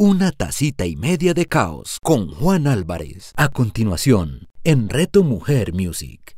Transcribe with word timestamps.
Una 0.00 0.30
tacita 0.30 0.86
y 0.86 0.94
media 0.94 1.34
de 1.34 1.46
caos 1.46 1.98
con 2.00 2.32
Juan 2.32 2.68
Álvarez. 2.68 3.32
A 3.34 3.48
continuación, 3.48 4.46
en 4.62 4.88
Reto 4.88 5.24
Mujer 5.24 5.72
Music. 5.72 6.36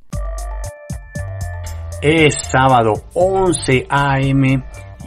Es 2.01 2.37
sábado 2.51 2.95
11 3.13 3.87
a.m. 3.91 4.65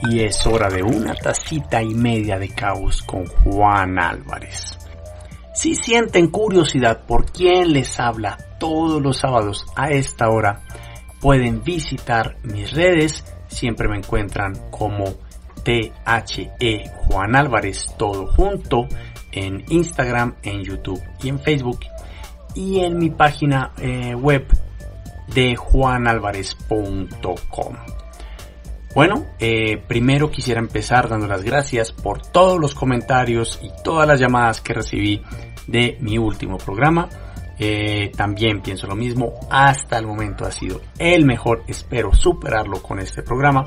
y 0.08 0.20
es 0.20 0.46
hora 0.46 0.70
de 0.70 0.84
una 0.84 1.16
tacita 1.16 1.82
y 1.82 1.96
media 1.96 2.38
de 2.38 2.50
caos 2.50 3.02
con 3.02 3.26
Juan 3.26 3.98
Álvarez. 3.98 4.78
Si 5.56 5.74
sienten 5.74 6.28
curiosidad 6.28 7.08
por 7.08 7.32
quién 7.32 7.74
les 7.74 8.00
habla 8.00 8.38
todos 8.60 9.02
los 9.02 9.18
sábados 9.18 9.66
a 9.76 9.90
esta 9.90 10.30
hora, 10.30 10.62
pueden 11.20 11.64
visitar 11.64 12.38
mis 12.44 12.72
redes. 12.72 13.26
Siempre 13.48 13.88
me 13.88 13.98
encuentran 13.98 14.54
como 14.70 15.06
THE 15.64 16.92
Juan 17.08 17.36
Álvarez 17.36 17.88
todo 17.98 18.28
junto 18.28 18.88
en 19.32 19.66
Instagram, 19.70 20.36
en 20.44 20.64
YouTube 20.64 21.02
y 21.22 21.30
en 21.30 21.40
Facebook 21.40 21.80
y 22.56 22.80
en 22.80 22.98
mi 22.98 23.10
página 23.10 23.72
eh, 23.78 24.16
web 24.16 24.46
de 25.34 25.56
juanalvarez.com. 25.56 27.76
Bueno, 28.94 29.26
eh, 29.40 29.82
primero 29.88 30.30
quisiera 30.30 30.60
empezar 30.60 31.10
dando 31.10 31.26
las 31.26 31.44
gracias 31.44 31.92
por 31.92 32.22
todos 32.22 32.60
los 32.60 32.76
comentarios 32.76 33.60
y 33.64 33.72
todas 33.84 34.08
las 34.08 34.20
llamadas 34.20 34.62
que 34.62 34.74
recibí 34.74 35.24
de 35.66 35.98
mi 36.00 36.20
último 36.20 36.58
programa. 36.58 37.10
Eh, 37.58 38.12
también 38.16 38.62
pienso 38.62 38.86
lo 38.88 38.96
mismo, 38.96 39.34
hasta 39.50 39.98
el 39.98 40.06
momento 40.06 40.46
ha 40.46 40.52
sido 40.52 40.82
el 41.00 41.26
mejor, 41.26 41.64
espero 41.68 42.14
superarlo 42.14 42.84
con 42.84 43.00
este 43.00 43.24
programa. 43.24 43.64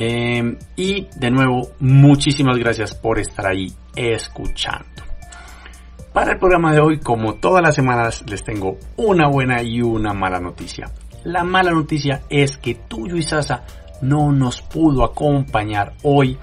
Eh, 0.00 0.56
y 0.76 1.08
de 1.16 1.30
nuevo, 1.32 1.72
muchísimas 1.80 2.56
gracias 2.56 2.94
por 2.94 3.18
estar 3.18 3.48
ahí 3.48 3.66
escuchando. 3.96 5.02
Para 6.12 6.32
el 6.32 6.38
programa 6.38 6.72
de 6.72 6.80
hoy, 6.80 7.00
como 7.00 7.34
todas 7.34 7.62
las 7.62 7.74
semanas, 7.74 8.24
les 8.28 8.44
tengo 8.44 8.78
una 8.96 9.28
buena 9.28 9.60
y 9.62 9.82
una 9.82 10.14
mala 10.14 10.38
noticia. 10.38 10.86
La 11.24 11.42
mala 11.42 11.72
noticia 11.72 12.22
es 12.30 12.56
que 12.58 12.76
Tuyo 12.76 13.16
y 13.16 13.22
Sasa 13.22 13.64
no 14.00 14.30
nos 14.30 14.62
pudo 14.62 15.04
acompañar 15.04 15.94
hoy 16.04 16.38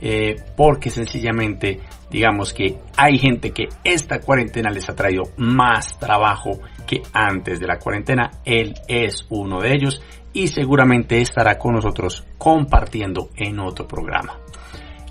eh, 0.00 0.36
porque 0.56 0.90
sencillamente 0.90 1.80
digamos 2.10 2.52
que 2.52 2.78
hay 2.96 3.18
gente 3.18 3.50
que 3.52 3.68
esta 3.82 4.20
cuarentena 4.20 4.70
les 4.70 4.88
ha 4.88 4.94
traído 4.94 5.24
más 5.38 5.98
trabajo 5.98 6.60
que 6.86 7.02
antes 7.12 7.58
de 7.58 7.66
la 7.66 7.78
cuarentena. 7.78 8.30
Él 8.44 8.74
es 8.86 9.26
uno 9.30 9.60
de 9.60 9.72
ellos 9.72 10.02
y 10.38 10.46
seguramente 10.46 11.20
estará 11.20 11.58
con 11.58 11.74
nosotros 11.74 12.24
compartiendo 12.38 13.30
en 13.34 13.58
otro 13.58 13.88
programa. 13.88 14.38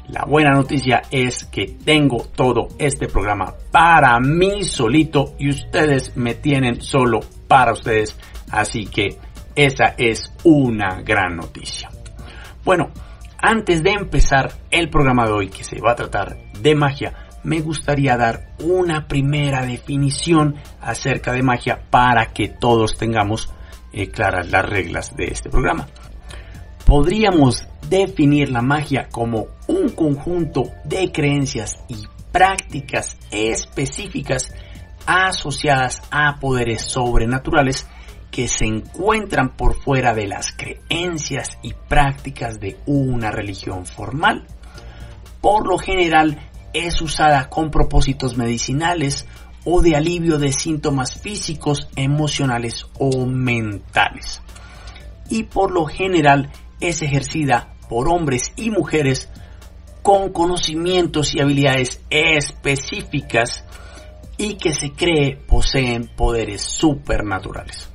La 0.08 0.23
buena 0.23 0.52
noticia 0.52 1.02
es 1.11 1.44
que 1.44 1.66
tengo 1.83 2.23
todo 2.33 2.70
este 2.80 3.09
programa 3.09 3.53
para 3.70 4.17
mí 4.22 4.64
solito 4.64 5.33
y 5.38 5.50
ustedes 5.50 6.16
me 6.16 6.36
tienen 6.36 6.80
solo 6.80 7.20
para 7.45 7.73
ustedes. 7.73 8.17
Así 8.50 8.86
que 8.86 9.17
esa 9.53 9.95
es 9.98 10.33
una 10.45 11.02
gran 11.02 11.36
noticia. 11.36 11.89
Bueno, 12.64 12.92
antes 13.38 13.83
de 13.83 13.92
empezar 13.92 14.53
el 14.72 14.89
programa 14.89 15.25
de 15.25 15.33
hoy 15.33 15.50
que 15.50 15.66
se 15.66 15.81
va 15.81 15.92
a 15.92 15.95
tratar 15.95 16.38
de 16.53 16.73
magia, 16.73 17.14
me 17.44 17.59
gustaría 17.59 18.16
dar 18.16 18.55
una 18.64 19.09
primera 19.09 19.66
definición 19.66 20.55
acerca 20.80 21.33
de 21.33 21.44
magia 21.44 21.81
para 21.89 22.28
que 22.28 22.48
todos 22.48 22.98
tengamos 22.98 23.52
eh, 24.01 24.09
claras 24.09 24.49
las 24.49 24.65
reglas 24.65 25.15
de 25.15 25.25
este 25.25 25.49
programa. 25.49 25.87
Podríamos 26.85 27.67
definir 27.89 28.49
la 28.49 28.61
magia 28.61 29.09
como 29.09 29.47
un 29.67 29.89
conjunto 29.89 30.71
de 30.85 31.11
creencias 31.11 31.83
y 31.87 31.95
prácticas 32.31 33.17
específicas 33.31 34.53
asociadas 35.05 36.02
a 36.11 36.37
poderes 36.39 36.81
sobrenaturales 36.81 37.87
que 38.30 38.47
se 38.47 38.65
encuentran 38.65 39.55
por 39.55 39.81
fuera 39.81 40.13
de 40.13 40.27
las 40.27 40.52
creencias 40.52 41.57
y 41.63 41.73
prácticas 41.73 42.59
de 42.59 42.77
una 42.86 43.31
religión 43.31 43.86
formal. 43.86 44.45
Por 45.41 45.67
lo 45.67 45.77
general 45.77 46.37
es 46.73 47.02
usada 47.02 47.49
con 47.49 47.71
propósitos 47.71 48.37
medicinales 48.37 49.25
o 49.70 49.82
de 49.82 49.98
alivio 49.98 50.38
de 50.38 50.54
síntomas 50.54 51.20
físicos, 51.20 51.89
emocionales 51.98 52.86
o 53.00 53.26
mentales. 53.26 54.42
Y 55.30 55.44
por 55.44 55.72
lo 55.72 55.86
general 55.86 56.50
es 56.80 57.02
ejercida 57.02 57.73
por 57.89 58.08
hombres 58.08 58.54
y 58.55 58.72
mujeres 58.72 59.30
con 60.02 60.32
conocimientos 60.32 61.36
y 61.36 61.42
habilidades 61.42 62.02
específicas 62.10 63.66
y 64.38 64.55
que 64.55 64.72
se 64.73 64.94
cree 64.94 65.36
poseen 65.36 66.08
poderes 66.16 66.61
supernaturales. 66.61 67.89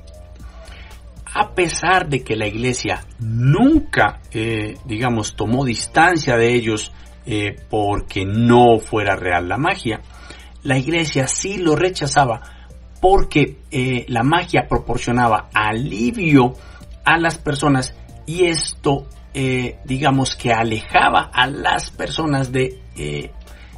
A 1.33 1.55
pesar 1.55 2.07
de 2.07 2.23
que 2.23 2.35
la 2.35 2.45
iglesia 2.45 3.03
nunca, 3.17 4.21
eh, 4.31 4.75
digamos, 4.85 5.35
tomó 5.35 5.65
distancia 5.65 6.37
de 6.37 6.53
ellos 6.53 6.91
eh, 7.25 7.55
porque 7.67 8.25
no 8.25 8.77
fuera 8.77 9.15
real 9.15 9.49
la 9.49 9.57
magia, 9.57 10.01
la 10.63 10.77
iglesia 10.77 11.27
sí 11.27 11.57
lo 11.57 11.75
rechazaba 11.75 12.41
porque 13.01 13.57
eh, 13.69 14.05
la 14.07 14.23
magia 14.23 14.65
proporcionaba 14.67 15.49
alivio 15.53 16.53
a 17.03 17.17
las 17.17 17.37
personas 17.37 17.93
y 18.25 18.45
esto 18.45 19.07
eh, 19.33 19.77
digamos 19.83 20.35
que 20.35 20.53
alejaba 20.53 21.29
a 21.33 21.47
las 21.47 21.91
personas 21.91 22.51
de 22.51 22.79
eh, 22.95 23.31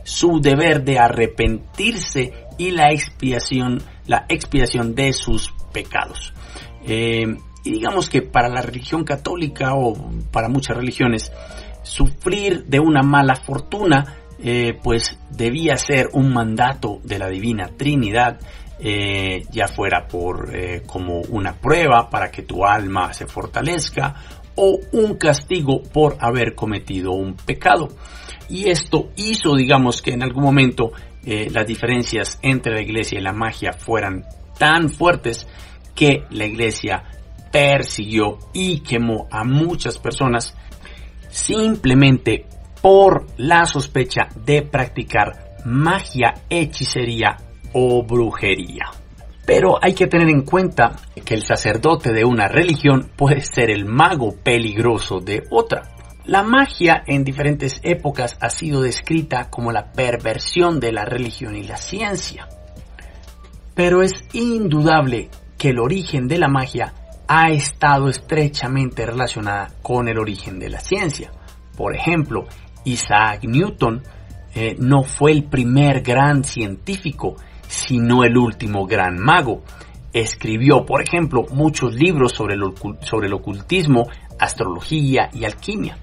su 0.04 0.40
deber 0.40 0.84
de 0.84 1.00
arrepentirse 1.00 2.34
y 2.58 2.72
la 2.72 2.92
expiación 2.92 3.82
la 4.06 4.26
expiación 4.30 4.94
de 4.94 5.12
sus 5.14 5.52
pecados. 5.74 6.32
Y 6.88 7.72
digamos 7.72 8.08
que 8.08 8.22
para 8.22 8.48
la 8.48 8.62
religión 8.62 9.04
católica 9.04 9.74
o 9.74 9.96
para 10.32 10.50
muchas 10.50 10.78
religiones 10.78 11.32
sufrir 11.82 12.66
de 12.66 12.80
una 12.80 13.02
mala 13.02 13.36
fortuna 13.36 14.18
eh, 14.40 14.78
pues 14.84 15.18
debía 15.30 15.78
ser 15.78 16.10
un 16.14 16.34
mandato 16.34 17.00
de 17.04 17.20
la 17.20 17.30
Divina 17.30 17.70
Trinidad, 17.78 18.40
eh, 18.80 19.44
ya 19.52 19.68
fuera 19.68 20.08
por 20.08 20.54
eh, 20.54 20.84
como 20.86 21.22
una 21.22 21.54
prueba 21.54 22.10
para 22.10 22.30
que 22.30 22.42
tu 22.42 22.66
alma 22.66 23.14
se 23.14 23.26
fortalezca 23.26 24.16
o 24.56 24.80
un 24.92 25.16
castigo 25.16 25.82
por 25.82 26.18
haber 26.20 26.56
cometido 26.56 27.12
un 27.12 27.36
pecado. 27.36 27.90
Y 28.50 28.70
esto 28.70 29.10
hizo, 29.16 29.56
digamos, 29.56 30.02
que 30.02 30.12
en 30.12 30.24
algún 30.24 30.44
momento 30.44 30.92
las 31.26 31.66
diferencias 31.66 32.38
entre 32.44 32.76
la 32.76 32.82
iglesia 32.82 33.18
y 33.18 33.24
la 33.24 33.34
magia 33.34 33.74
fueran 33.74 34.26
tan 34.60 34.92
fuertes 34.92 35.48
que 35.96 36.24
la 36.30 36.46
iglesia 36.46 37.04
persiguió 37.52 38.38
y 38.54 38.82
quemó 38.82 39.28
a 39.32 39.44
muchas 39.44 39.98
personas 39.98 40.56
simplemente 41.30 42.46
por 42.86 43.26
la 43.38 43.66
sospecha 43.66 44.28
de 44.46 44.62
practicar 44.62 45.56
magia, 45.66 46.36
hechicería 46.52 47.36
o 47.74 48.06
brujería. 48.06 48.92
Pero 49.44 49.84
hay 49.84 49.96
que 49.96 50.06
tener 50.06 50.30
en 50.30 50.44
cuenta 50.44 50.92
que 51.26 51.34
el 51.34 51.42
sacerdote 51.42 52.14
de 52.14 52.24
una 52.26 52.48
religión 52.48 53.10
puede 53.16 53.42
ser 53.42 53.72
el 53.72 53.86
mago 53.86 54.36
peligroso 54.36 55.20
de 55.20 55.48
otra. 55.50 55.96
La 56.26 56.44
magia 56.44 57.02
en 57.08 57.24
diferentes 57.24 57.80
épocas 57.82 58.38
ha 58.40 58.52
sido 58.52 58.84
descrita 58.84 59.50
como 59.50 59.72
la 59.72 59.92
perversión 59.92 60.80
de 60.80 60.92
la 60.92 61.06
religión 61.06 61.56
y 61.56 61.64
la 61.64 61.78
ciencia. 61.78 62.48
Pero 63.74 64.04
es 64.04 64.14
indudable 64.34 65.32
que 65.58 65.70
el 65.70 65.80
origen 65.80 66.28
de 66.28 66.38
la 66.38 66.50
magia 66.50 66.94
ha 67.28 67.50
estado 67.50 68.10
estrechamente 68.10 69.08
relacionada 69.08 69.72
con 69.82 70.08
el 70.08 70.20
origen 70.20 70.60
de 70.60 70.70
la 70.70 70.82
ciencia. 70.82 71.32
Por 71.76 71.94
ejemplo, 71.94 72.48
Isaac 72.86 73.44
Newton 73.44 74.02
eh, 74.54 74.76
no 74.80 75.04
fue 75.04 75.34
el 75.34 75.44
primer 75.44 76.02
gran 76.02 76.44
científico, 76.44 77.36
sino 77.68 78.24
el 78.24 78.38
último 78.38 78.86
gran 78.86 79.18
mago. 79.20 79.64
Escribió, 80.14 80.86
por 80.86 81.02
ejemplo, 81.02 81.44
muchos 81.52 81.94
libros 81.96 82.32
sobre 82.32 82.56
el, 82.56 82.62
sobre 83.02 83.28
el 83.28 83.34
ocultismo, 83.34 84.08
astrología 84.40 85.30
y 85.34 85.44
alquimia. 85.44 85.98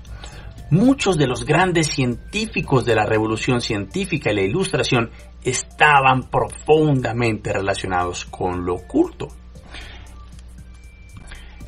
Muchos 0.71 1.19
de 1.19 1.27
los 1.27 1.45
grandes 1.45 1.89
científicos 1.89 2.85
de 2.85 2.95
la 2.95 3.05
revolución 3.05 3.61
científica 3.61 4.31
y 4.31 4.35
la 4.35 4.43
ilustración 4.43 5.11
estaban 5.43 6.31
profundamente 6.31 7.53
relacionados 7.53 8.25
con 8.27 8.65
lo 8.65 8.77
oculto. 8.77 9.29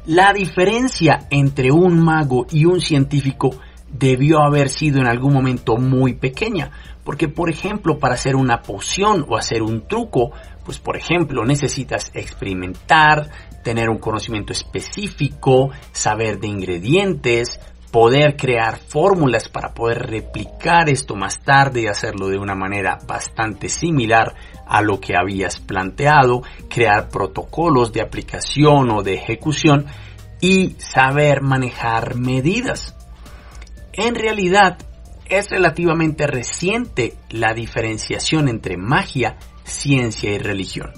La 0.07 0.35
diferencia 0.35 1.27
entre 1.31 1.71
un 1.71 1.99
mago 1.99 2.47
y 2.51 2.67
un 2.67 2.81
científico 2.81 3.51
debió 3.95 4.41
haber 4.41 4.69
sido 4.69 5.01
en 5.01 5.07
algún 5.07 5.33
momento 5.33 5.77
muy 5.77 6.15
pequeña. 6.15 6.71
Porque, 7.05 7.29
por 7.29 7.51
ejemplo, 7.51 7.99
para 7.99 8.15
hacer 8.15 8.35
una 8.35 8.63
poción 8.63 9.25
o 9.29 9.37
hacer 9.37 9.63
un 9.63 9.87
truco, 9.87 10.33
pues, 10.65 10.79
por 10.79 10.97
ejemplo, 10.97 11.45
necesitas 11.45 12.11
experimentar, 12.15 13.31
tener 13.63 13.89
un 13.89 13.99
conocimiento 13.99 14.53
específico, 14.53 15.71
saber 15.93 16.41
de 16.41 16.49
ingredientes, 16.49 17.61
poder 17.91 18.37
crear 18.37 18.79
fórmulas 18.79 19.49
para 19.49 19.73
poder 19.73 20.11
replicar 20.11 20.89
esto 20.89 21.15
más 21.15 21.41
tarde 21.41 21.83
y 21.83 21.87
hacerlo 21.87 22.29
de 22.29 22.39
una 22.39 22.57
manera 22.57 22.99
bastante 23.07 23.69
similar 23.69 24.35
a 24.67 24.83
lo 24.83 24.99
que 24.99 25.15
habías 25.17 25.61
planteado, 25.61 26.43
crear 26.69 27.09
protocolos 27.09 27.93
de 27.93 28.03
aplicación 28.03 28.91
o 28.91 29.03
de 29.03 29.15
ejecución 29.15 29.87
y 30.41 30.75
saber 30.79 31.43
manejar 31.43 32.17
medidas. 32.17 32.97
En 33.97 34.15
realidad 34.15 34.79
es 35.27 35.51
relativamente 35.51 36.27
reciente 36.27 37.15
la 37.31 37.55
diferenciación 37.55 38.49
entre 38.49 38.77
magia, 38.77 39.37
ciencia 39.65 40.33
y 40.33 40.39
religión. 40.39 40.91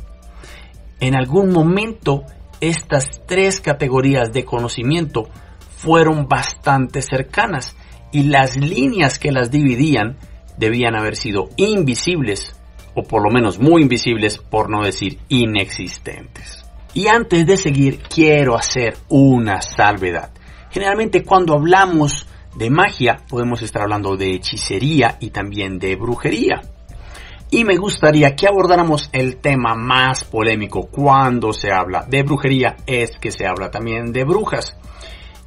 En 0.99 1.15
algún 1.15 1.53
momento 1.53 2.25
estas 2.61 3.23
tres 3.27 3.61
categorías 3.61 4.33
de 4.33 4.45
conocimiento 4.45 5.29
fueron 5.77 6.27
bastante 6.27 7.03
cercanas 7.03 7.77
y 8.13 8.25
las 8.25 8.57
líneas 8.57 9.19
que 9.19 9.31
las 9.31 9.51
dividían 9.51 10.17
debían 10.57 10.97
haber 10.97 11.17
sido 11.17 11.51
invisibles 11.57 12.57
o 12.95 13.03
por 13.03 13.23
lo 13.23 13.31
menos 13.31 13.59
muy 13.59 13.83
invisibles 13.83 14.39
por 14.39 14.71
no 14.71 14.83
decir 14.83 15.19
inexistentes. 15.29 16.65
Y 16.95 17.09
antes 17.09 17.45
de 17.47 17.59
seguir 17.59 17.99
quiero 17.99 18.57
hacer 18.57 18.97
una 19.11 19.61
salvedad. 19.61 20.31
Generalmente 20.71 21.23
cuando 21.23 21.53
hablamos 21.53 22.27
de 22.57 22.71
magia 22.71 23.19
podemos 23.29 23.63
estar 23.63 23.83
hablando 23.83 24.17
de 24.17 24.33
hechicería 24.33 25.17
y 25.21 25.31
también 25.31 25.79
de 25.79 25.97
brujería. 25.97 26.63
Y 27.51 27.65
me 27.65 27.77
gustaría 27.77 28.35
que 28.35 28.49
abordáramos 28.49 29.09
el 29.13 29.37
tema 29.37 29.75
más 29.75 30.25
polémico 30.25 30.89
cuando 30.91 31.53
se 31.53 31.71
habla 31.71 32.05
de 32.09 32.23
brujería, 32.23 32.77
es 32.87 33.19
que 33.19 33.31
se 33.31 33.47
habla 33.47 33.71
también 33.71 34.13
de 34.13 34.25
brujas. 34.25 34.77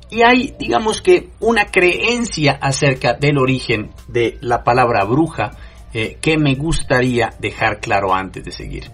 Y 0.10 0.22
hay, 0.22 0.56
digamos 0.58 1.02
que, 1.02 1.30
una 1.40 1.66
creencia 1.66 2.58
acerca 2.62 3.14
del 3.14 3.38
origen 3.38 3.92
de 4.08 4.38
la 4.42 4.64
palabra 4.64 5.04
bruja 5.04 5.52
eh, 5.94 6.18
que 6.22 6.38
me 6.38 6.56
gustaría 6.56 7.32
dejar 7.40 7.80
claro 7.80 8.14
antes 8.14 8.46
de 8.46 8.52
seguir. 8.52 8.92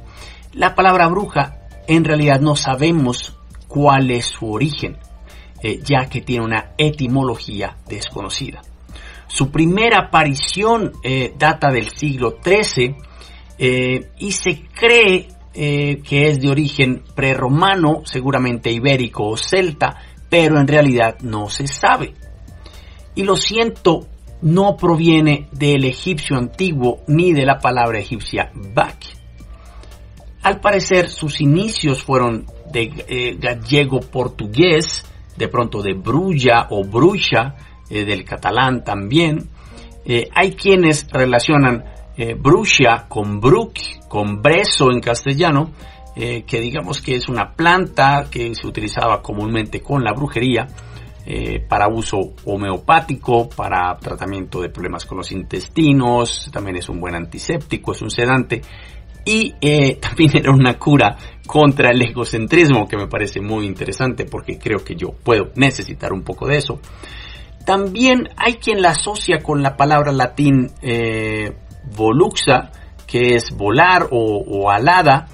La 0.53 0.73
palabra 0.73 1.07
bruja, 1.07 1.67
en 1.87 2.05
realidad 2.05 2.39
no 2.39 2.55
sabemos 2.55 3.37
cuál 3.67 4.09
es 4.11 4.25
su 4.25 4.51
origen, 4.51 4.97
eh, 5.67 5.79
ya 5.83 6.07
que 6.07 6.21
tiene 6.21 6.45
una 6.45 6.73
etimología 6.77 7.75
desconocida. 7.87 8.61
Su 9.25 9.49
primera 9.49 9.97
aparición 10.07 10.91
eh, 11.01 11.33
data 11.35 11.71
del 11.71 11.89
siglo 11.89 12.37
XIII 12.43 12.95
y 13.57 14.31
se 14.33 14.63
cree 14.73 15.29
que 15.53 16.27
es 16.27 16.41
de 16.41 16.49
origen 16.49 17.03
prerromano, 17.15 18.01
seguramente 18.03 18.69
ibérico 18.69 19.29
o 19.29 19.37
celta, 19.37 19.95
pero 20.29 20.59
en 20.59 20.67
realidad 20.67 21.17
no 21.21 21.49
se 21.49 21.65
sabe. 21.65 22.13
Y 23.15 23.23
lo 23.23 23.37
siento, 23.37 24.07
no 24.41 24.77
proviene 24.77 25.47
del 25.51 25.85
egipcio 25.85 26.37
antiguo 26.37 26.99
ni 27.07 27.33
de 27.33 27.45
la 27.45 27.57
palabra 27.57 27.97
egipcia 27.97 28.51
bak. 28.53 28.97
Al 30.43 30.59
parecer 30.59 31.09
sus 31.09 31.41
inicios 31.41 32.03
fueron 32.03 32.45
de 32.71 32.91
eh, 33.07 33.35
gallego 33.39 33.99
portugués, 33.99 35.03
de 35.37 35.47
pronto 35.47 35.81
de 35.81 35.93
brulla 35.93 36.67
o 36.69 36.83
bruxa, 36.83 37.55
eh, 37.89 38.05
del 38.05 38.23
catalán 38.23 38.83
también. 38.83 39.49
Eh, 40.05 40.29
hay 40.33 40.53
quienes 40.53 41.07
relacionan 41.11 41.83
bruxa 42.39 43.07
con 43.09 43.41
bruc, 43.41 43.77
con 44.07 44.41
brezo 44.41 44.89
en 44.89 45.01
castellano, 45.01 45.73
eh, 46.17 46.43
que 46.43 46.61
digamos 46.61 47.01
que 47.01 47.15
es 47.15 47.27
una 47.27 47.53
planta 47.53 48.27
que 48.31 48.55
se 48.55 48.65
utilizaba 48.65 49.21
comúnmente 49.21 49.81
con 49.81 50.01
la 50.01 50.13
brujería 50.13 50.65
eh, 51.25 51.59
para 51.67 51.89
uso 51.89 52.35
homeopático, 52.45 53.49
para 53.49 53.97
tratamiento 53.97 54.61
de 54.61 54.69
problemas 54.69 55.05
con 55.05 55.17
los 55.17 55.33
intestinos, 55.33 56.49
también 56.53 56.77
es 56.77 56.87
un 56.87 57.01
buen 57.01 57.15
antiséptico, 57.15 57.91
es 57.91 58.01
un 58.01 58.09
sedante 58.09 58.61
y 59.25 59.55
eh, 59.59 59.95
también 60.01 60.37
era 60.37 60.51
una 60.51 60.77
cura 60.77 61.17
contra 61.45 61.91
el 61.91 62.01
egocentrismo 62.01 62.87
que 62.87 62.97
me 62.97 63.07
parece 63.07 63.41
muy 63.41 63.65
interesante 63.65 64.25
porque 64.25 64.57
creo 64.57 64.83
que 64.83 64.95
yo 64.95 65.09
puedo 65.11 65.51
necesitar 65.55 66.13
un 66.13 66.23
poco 66.23 66.47
de 66.47 66.57
eso. 66.57 66.79
También 67.65 68.29
hay 68.37 68.55
quien 68.55 68.81
la 68.81 68.91
asocia 68.91 69.41
con 69.41 69.63
la 69.63 69.75
palabra 69.75 70.11
latín 70.11 70.71
voluxa, 71.95 72.71
que 73.07 73.35
es 73.35 73.49
volar 73.57 74.07
o 74.11 74.69
alada, 74.69 75.27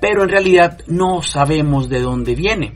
pero 0.00 0.24
en 0.24 0.28
realidad 0.28 0.78
no 0.88 1.22
sabemos 1.22 1.88
de 1.88 2.00
dónde 2.00 2.34
viene. 2.34 2.74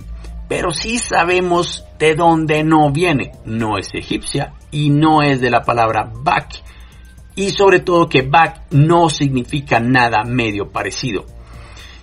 Pero 0.48 0.70
sí 0.72 0.98
sabemos 0.98 1.84
de 1.98 2.14
dónde 2.14 2.62
no 2.62 2.90
viene. 2.90 3.32
No 3.44 3.78
es 3.78 3.94
egipcia 3.94 4.52
y 4.70 4.90
no 4.90 5.22
es 5.22 5.40
de 5.40 5.50
la 5.50 5.62
palabra 5.62 6.10
Bak. 6.14 6.62
Y 7.34 7.50
sobre 7.50 7.80
todo 7.80 8.08
que 8.08 8.22
Bak 8.22 8.72
no 8.72 9.08
significa 9.08 9.80
nada 9.80 10.24
medio 10.24 10.70
parecido. 10.70 11.24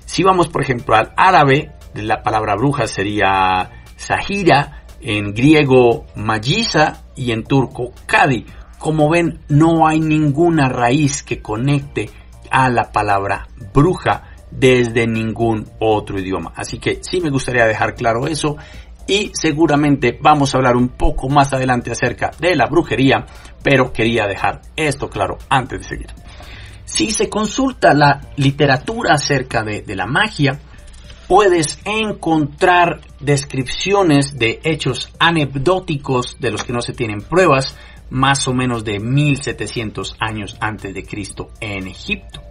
Si 0.06 0.24
vamos 0.24 0.48
por 0.48 0.62
ejemplo 0.62 0.96
al 0.96 1.14
árabe, 1.16 1.72
la 1.94 2.24
palabra 2.24 2.56
bruja 2.56 2.88
sería 2.88 3.84
Sahira, 3.96 4.86
en 5.02 5.34
griego 5.34 6.06
Magisa 6.16 7.04
y 7.16 7.32
en 7.32 7.44
turco 7.44 7.94
Kadi. 8.06 8.46
Como 8.78 9.10
ven, 9.10 9.40
no 9.50 9.88
hay 9.88 10.00
ninguna 10.00 10.70
raíz 10.70 11.24
que 11.24 11.42
conecte 11.42 12.10
a 12.50 12.70
la 12.70 12.92
palabra 12.92 13.48
bruja 13.74 14.24
desde 14.52 15.06
ningún 15.06 15.70
otro 15.80 16.20
idioma. 16.20 16.54
Así 16.56 16.80
que 16.80 17.00
sí 17.02 17.22
me 17.22 17.30
gustaría 17.30 17.66
dejar 17.66 17.96
claro 17.96 18.28
eso 18.28 18.58
y 19.10 19.32
seguramente 19.34 20.18
vamos 20.22 20.54
a 20.54 20.60
hablar 20.60 20.78
un 20.78 20.90
poco 20.90 21.30
más 21.30 21.52
adelante 21.52 21.92
acerca 21.92 22.30
de 22.40 22.56
la 22.56 22.68
brujería, 22.68 23.26
pero 23.64 23.92
quería 23.92 24.28
dejar 24.28 24.62
esto 24.76 25.10
claro 25.10 25.40
antes 25.50 25.80
de 25.80 25.88
seguir. 25.88 26.08
Si 26.86 27.10
se 27.10 27.28
consulta 27.28 27.94
la 27.96 28.22
literatura 28.38 29.16
acerca 29.16 29.64
de, 29.64 29.84
la 29.96 30.06
magia, 30.06 30.60
puedes 31.28 31.80
encontrar 31.86 33.02
descripciones 33.20 34.38
de 34.38 34.60
hechos 34.64 35.12
anecdóticos 35.20 36.38
de 36.40 36.52
los 36.52 36.64
que 36.64 36.74
no 36.74 36.82
se 36.82 36.94
tienen 36.94 37.22
pruebas, 37.22 37.76
más 38.12 38.48
o 38.48 38.54
menos 38.54 38.86
de 38.86 39.00
1700 39.00 40.18
años 40.20 40.56
antes 40.60 40.94
de 40.94 41.04
Cristo 41.04 41.50
en 41.60 41.88
Egipto 41.88 42.42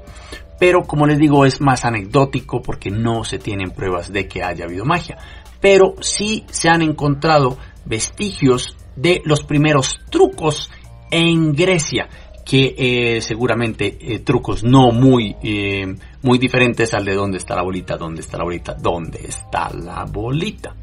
pero 0.61 0.83
como 0.83 1.07
les 1.07 1.19
digo 1.19 1.47
es 1.47 1.61
más 1.61 1.85
anecdótico 1.85 2.61
porque 2.63 2.91
no 2.91 3.23
se 3.23 3.39
tienen 3.39 3.71
pruebas 3.71 4.13
de 4.13 4.27
que 4.27 4.43
haya 4.43 4.65
habido 4.65 4.85
magia. 4.85 5.17
Pero 5.61 5.95
sí 6.01 6.45
se 6.51 6.69
han 6.69 6.83
encontrado 6.83 7.59
vestigios 7.85 8.77
de 8.97 9.23
los 9.25 9.43
primeros 9.45 9.99
trucos 10.11 10.71
en 11.11 11.55
Grecia, 11.55 12.09
que 12.45 12.75
eh, 12.79 13.21
seguramente 13.21 13.99
eh, 14.01 14.21
trucos 14.21 14.65
no 14.65 14.91
muy, 14.91 15.37
eh, 15.43 15.87
muy 16.23 16.39
diferentes 16.39 16.95
al 16.95 17.05
de 17.05 17.15
dónde 17.15 17.39
está 17.39 17.55
la 17.55 17.63
bolita, 17.63 17.97
dónde 17.97 18.21
está 18.21 18.39
la 18.39 18.45
bolita, 18.45 18.75
dónde 18.75 19.21
está 19.27 19.71
la 19.71 20.05
bolita. 20.05 20.75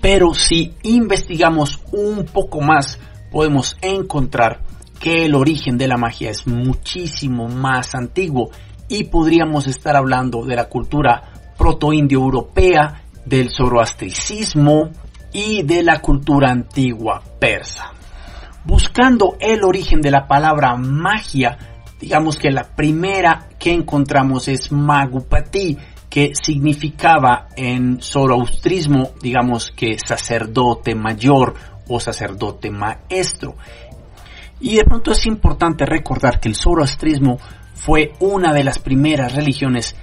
Pero 0.00 0.34
si 0.34 0.74
investigamos 0.82 1.80
un 1.92 2.26
poco 2.26 2.60
más, 2.60 2.98
podemos 3.32 3.76
encontrar 3.80 4.60
que 5.00 5.24
el 5.24 5.34
origen 5.34 5.76
de 5.76 5.88
la 5.88 5.96
magia 5.96 6.30
es 6.30 6.46
muchísimo 6.46 7.48
más 7.48 7.94
antiguo 7.94 8.50
y 8.88 9.04
podríamos 9.04 9.66
estar 9.66 9.96
hablando 9.96 10.44
de 10.44 10.56
la 10.56 10.68
cultura 10.68 11.32
proto-indio-europea, 11.58 13.03
del 13.24 13.50
zoroastricismo 13.50 14.90
y 15.32 15.62
de 15.62 15.82
la 15.82 16.00
cultura 16.00 16.50
antigua 16.50 17.22
persa. 17.38 17.92
Buscando 18.64 19.36
el 19.40 19.62
origen 19.64 20.00
de 20.00 20.10
la 20.10 20.26
palabra 20.26 20.76
magia, 20.76 21.58
digamos 22.00 22.36
que 22.36 22.50
la 22.50 22.64
primera 22.64 23.48
que 23.58 23.72
encontramos 23.72 24.48
es 24.48 24.72
magupati, 24.72 25.76
que 26.08 26.32
significaba 26.34 27.48
en 27.56 28.00
zoroastrismo, 28.00 29.10
digamos 29.20 29.72
que 29.74 29.98
sacerdote 29.98 30.94
mayor 30.94 31.54
o 31.88 31.98
sacerdote 31.98 32.70
maestro. 32.70 33.56
Y 34.60 34.76
de 34.76 34.84
pronto 34.84 35.10
es 35.10 35.26
importante 35.26 35.84
recordar 35.84 36.38
que 36.38 36.48
el 36.48 36.54
zoroastrismo 36.54 37.38
fue 37.74 38.12
una 38.20 38.52
de 38.52 38.64
las 38.64 38.78
primeras 38.78 39.34
religiones 39.34 39.96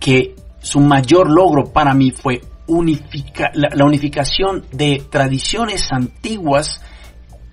que 0.00 0.34
su 0.60 0.80
mayor 0.80 1.30
logro 1.30 1.72
para 1.72 1.92
mí 1.92 2.10
fue 2.10 2.40
la, 2.68 3.84
unificación 3.84 4.64
de 4.72 5.02
tradiciones 5.10 5.90
antiguas 5.92 6.82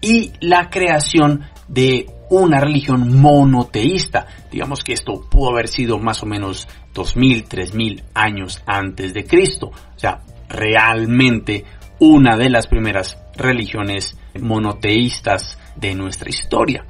y 0.01 0.31
la 0.41 0.69
creación 0.69 1.45
de 1.67 2.05
una 2.29 2.59
religión 2.59 3.19
monoteísta. 3.19 4.27
Digamos 4.51 4.83
que 4.83 4.93
esto 4.93 5.21
pudo 5.29 5.51
haber 5.51 5.67
sido 5.67 5.97
más 5.99 6.21
o 6.23 6.25
menos 6.25 6.67
2000, 6.93 7.45
3000 7.45 8.03
años 8.13 8.61
antes 8.65 9.13
de 9.13 9.25
Cristo. 9.25 9.67
O 9.67 9.99
sea, 9.99 10.21
realmente 10.49 11.65
una 11.99 12.37
de 12.37 12.49
las 12.49 12.67
primeras 12.67 13.17
religiones 13.35 14.17
monoteístas 14.39 15.57
de 15.75 15.95
nuestra 15.95 16.29
historia. 16.29 16.85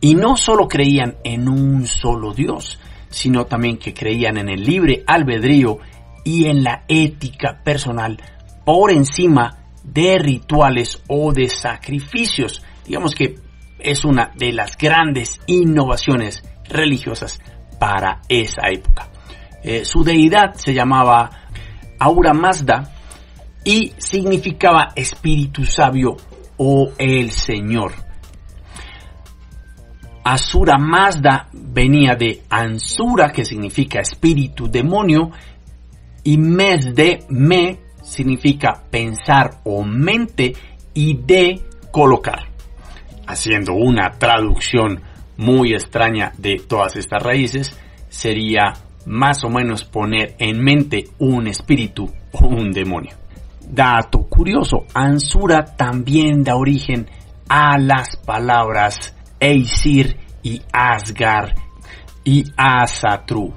Y 0.00 0.14
no 0.14 0.36
solo 0.36 0.68
creían 0.68 1.16
en 1.24 1.48
un 1.48 1.86
solo 1.86 2.32
Dios, 2.32 2.78
sino 3.08 3.46
también 3.46 3.78
que 3.78 3.94
creían 3.94 4.36
en 4.36 4.48
el 4.48 4.64
libre 4.64 5.04
albedrío 5.06 5.78
y 6.24 6.46
en 6.46 6.62
la 6.62 6.84
ética 6.88 7.60
personal 7.62 8.20
por 8.64 8.90
encima 8.90 9.58
de 9.82 10.18
rituales 10.18 11.02
o 11.08 11.32
de 11.32 11.48
sacrificios. 11.48 12.62
Digamos 12.86 13.14
que 13.14 13.36
es 13.78 14.04
una 14.04 14.32
de 14.36 14.52
las 14.52 14.76
grandes 14.76 15.40
innovaciones 15.46 16.44
religiosas 16.68 17.40
para 17.78 18.20
esa 18.28 18.68
época. 18.68 19.08
Eh, 19.62 19.84
su 19.84 20.04
deidad 20.04 20.54
se 20.54 20.74
llamaba 20.74 21.30
Aura 21.98 22.32
Mazda 22.32 22.92
y 23.64 23.92
significaba 23.98 24.88
espíritu 24.94 25.64
sabio 25.64 26.16
o 26.56 26.92
el 26.98 27.30
Señor. 27.30 27.92
Asura 30.24 30.78
Mazda 30.78 31.48
venía 31.52 32.14
de 32.14 32.44
Ansura, 32.48 33.30
que 33.30 33.44
significa 33.44 34.00
espíritu 34.00 34.68
demonio, 34.70 35.30
y 36.24 36.38
Mes 36.38 36.94
de 36.94 37.24
Me 37.28 37.78
significa 38.02 38.82
pensar 38.90 39.60
o 39.64 39.82
mente 39.82 40.52
y 40.94 41.16
de 41.16 41.60
colocar. 41.90 42.48
Haciendo 43.26 43.74
una 43.74 44.10
traducción 44.10 45.00
muy 45.36 45.72
extraña 45.72 46.32
de 46.38 46.56
todas 46.66 46.96
estas 46.96 47.22
raíces, 47.22 47.78
sería 48.08 48.74
más 49.06 49.44
o 49.44 49.48
menos 49.48 49.84
poner 49.84 50.36
en 50.38 50.62
mente 50.62 51.04
un 51.18 51.46
espíritu 51.46 52.10
o 52.32 52.46
un 52.46 52.70
demonio. 52.70 53.16
Dato 53.60 54.24
curioso, 54.28 54.84
Ansura 54.92 55.64
también 55.76 56.44
da 56.44 56.56
origen 56.56 57.08
a 57.48 57.78
las 57.78 58.16
palabras 58.16 59.14
Eisir 59.40 60.16
y 60.42 60.60
Asgar 60.72 61.54
y 62.24 62.44
Asatru, 62.56 63.52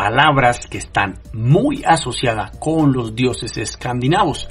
palabras 0.00 0.60
que 0.66 0.78
están 0.78 1.18
muy 1.34 1.84
asociadas 1.84 2.56
con 2.56 2.90
los 2.90 3.14
dioses 3.14 3.58
escandinavos. 3.58 4.48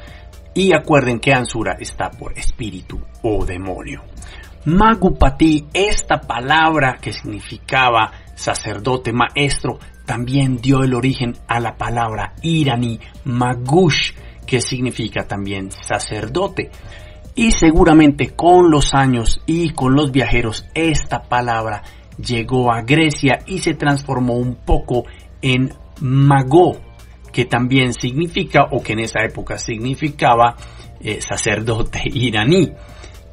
Y 0.54 0.74
acuerden 0.74 1.20
que 1.20 1.34
Ansura 1.34 1.76
está 1.80 2.12
por 2.12 2.38
espíritu 2.38 3.02
o 3.24 3.44
demonio. 3.44 4.04
Magupati, 4.66 5.66
esta 5.74 6.22
palabra 6.22 7.00
que 7.02 7.14
significaba 7.14 8.12
sacerdote 8.36 9.12
maestro, 9.12 9.80
también 10.06 10.58
dio 10.58 10.84
el 10.84 10.94
origen 10.94 11.34
a 11.48 11.60
la 11.60 11.76
palabra 11.76 12.36
iraní 12.44 13.00
Magush, 13.24 14.14
que 14.46 14.62
significa 14.62 15.24
también 15.24 15.72
sacerdote. 15.72 16.70
Y 17.34 17.54
seguramente 17.54 18.36
con 18.36 18.70
los 18.70 18.94
años 18.94 19.42
y 19.48 19.72
con 19.72 19.96
los 19.96 20.12
viajeros 20.12 20.68
esta 20.76 21.24
palabra 21.24 21.82
llegó 22.24 22.72
a 22.72 22.82
Grecia 22.84 23.40
y 23.48 23.60
se 23.60 23.74
transformó 23.74 24.36
un 24.36 24.54
poco 24.56 25.06
en 25.42 25.74
magó, 26.02 26.80
que 27.32 27.46
también 27.46 27.94
significa 27.94 28.68
o 28.72 28.82
que 28.82 28.94
en 28.94 29.00
esa 29.00 29.24
época 29.24 29.58
significaba 29.58 30.56
eh, 31.00 31.22
sacerdote 31.22 32.02
iraní. 32.06 32.72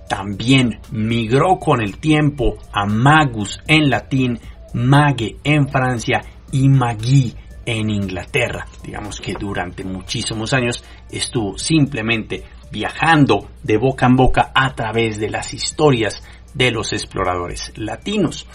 También 0.09 0.79
migró 0.93 1.59
con 1.59 1.81
el 1.81 1.99
tiempo 1.99 2.59
a 2.73 2.87
magus 2.87 3.61
en 3.67 3.91
latín, 3.91 4.39
mague 4.75 5.37
en 5.43 5.69
Francia 5.69 6.23
y 6.53 6.69
magui 6.69 7.35
en 7.65 7.91
Inglaterra. 7.91 8.67
Digamos 8.85 9.21
que 9.21 9.35
durante 9.35 9.83
muchísimos 9.83 10.53
años 10.53 10.85
estuvo 11.11 11.59
simplemente 11.59 12.45
viajando 12.71 13.49
de 13.63 13.77
boca 13.79 14.07
en 14.07 14.17
boca 14.17 14.53
a 14.55 14.75
través 14.75 15.19
de 15.19 15.29
las 15.29 15.53
historias 15.53 16.23
de 16.55 16.71
los 16.71 16.93
exploradores 16.93 17.73
latinos. 17.77 18.47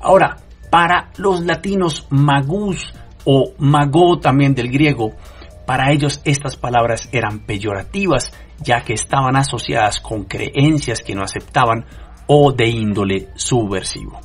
Ahora, 0.00 0.36
para 0.70 1.10
los 1.16 1.44
latinos 1.44 2.06
magus 2.10 2.92
o 3.24 3.52
magó 3.58 4.18
también 4.18 4.54
del 4.54 4.70
griego, 4.70 5.12
para 5.66 5.92
ellos 5.92 6.20
estas 6.24 6.56
palabras 6.56 7.08
eran 7.12 7.40
peyorativas 7.40 8.32
ya 8.60 8.80
que 8.80 8.94
estaban 8.94 9.36
asociadas 9.36 10.00
con 10.00 10.24
creencias 10.24 11.02
que 11.02 11.14
no 11.14 11.22
aceptaban 11.22 11.84
o 12.26 12.52
de 12.52 12.68
índole 12.68 13.28
subversivo. 13.34 14.20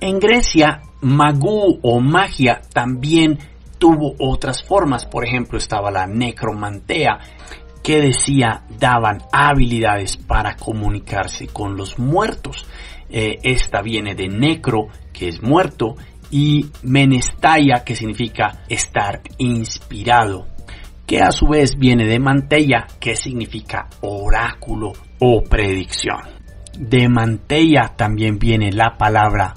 En 0.00 0.18
Grecia 0.18 0.82
magú 1.02 1.78
o 1.82 2.00
magia 2.00 2.60
también 2.72 3.38
tuvo 3.78 4.14
otras 4.18 4.62
formas. 4.62 5.06
Por 5.06 5.24
ejemplo, 5.24 5.58
estaba 5.58 5.90
la 5.90 6.06
necromantea, 6.06 7.18
que 7.82 8.00
decía 8.00 8.64
daban 8.78 9.22
habilidades 9.32 10.16
para 10.16 10.56
comunicarse 10.56 11.48
con 11.48 11.76
los 11.76 11.98
muertos. 11.98 12.66
Eh, 13.10 13.38
esta 13.42 13.82
viene 13.82 14.14
de 14.14 14.28
necro, 14.28 14.88
que 15.12 15.28
es 15.28 15.42
muerto, 15.42 15.96
y 16.30 16.66
menestaya, 16.82 17.82
que 17.84 17.96
significa 17.96 18.62
estar 18.68 19.20
inspirado, 19.38 20.46
que 21.06 21.20
a 21.20 21.32
su 21.32 21.48
vez 21.48 21.76
viene 21.76 22.06
de 22.06 22.20
mantella, 22.20 22.86
que 23.00 23.16
significa 23.16 23.88
oráculo 24.00 24.92
o 25.18 25.42
predicción. 25.42 26.20
De 26.78 27.08
mantella 27.08 27.94
también 27.96 28.38
viene 28.38 28.70
la 28.70 28.96
palabra 28.96 29.54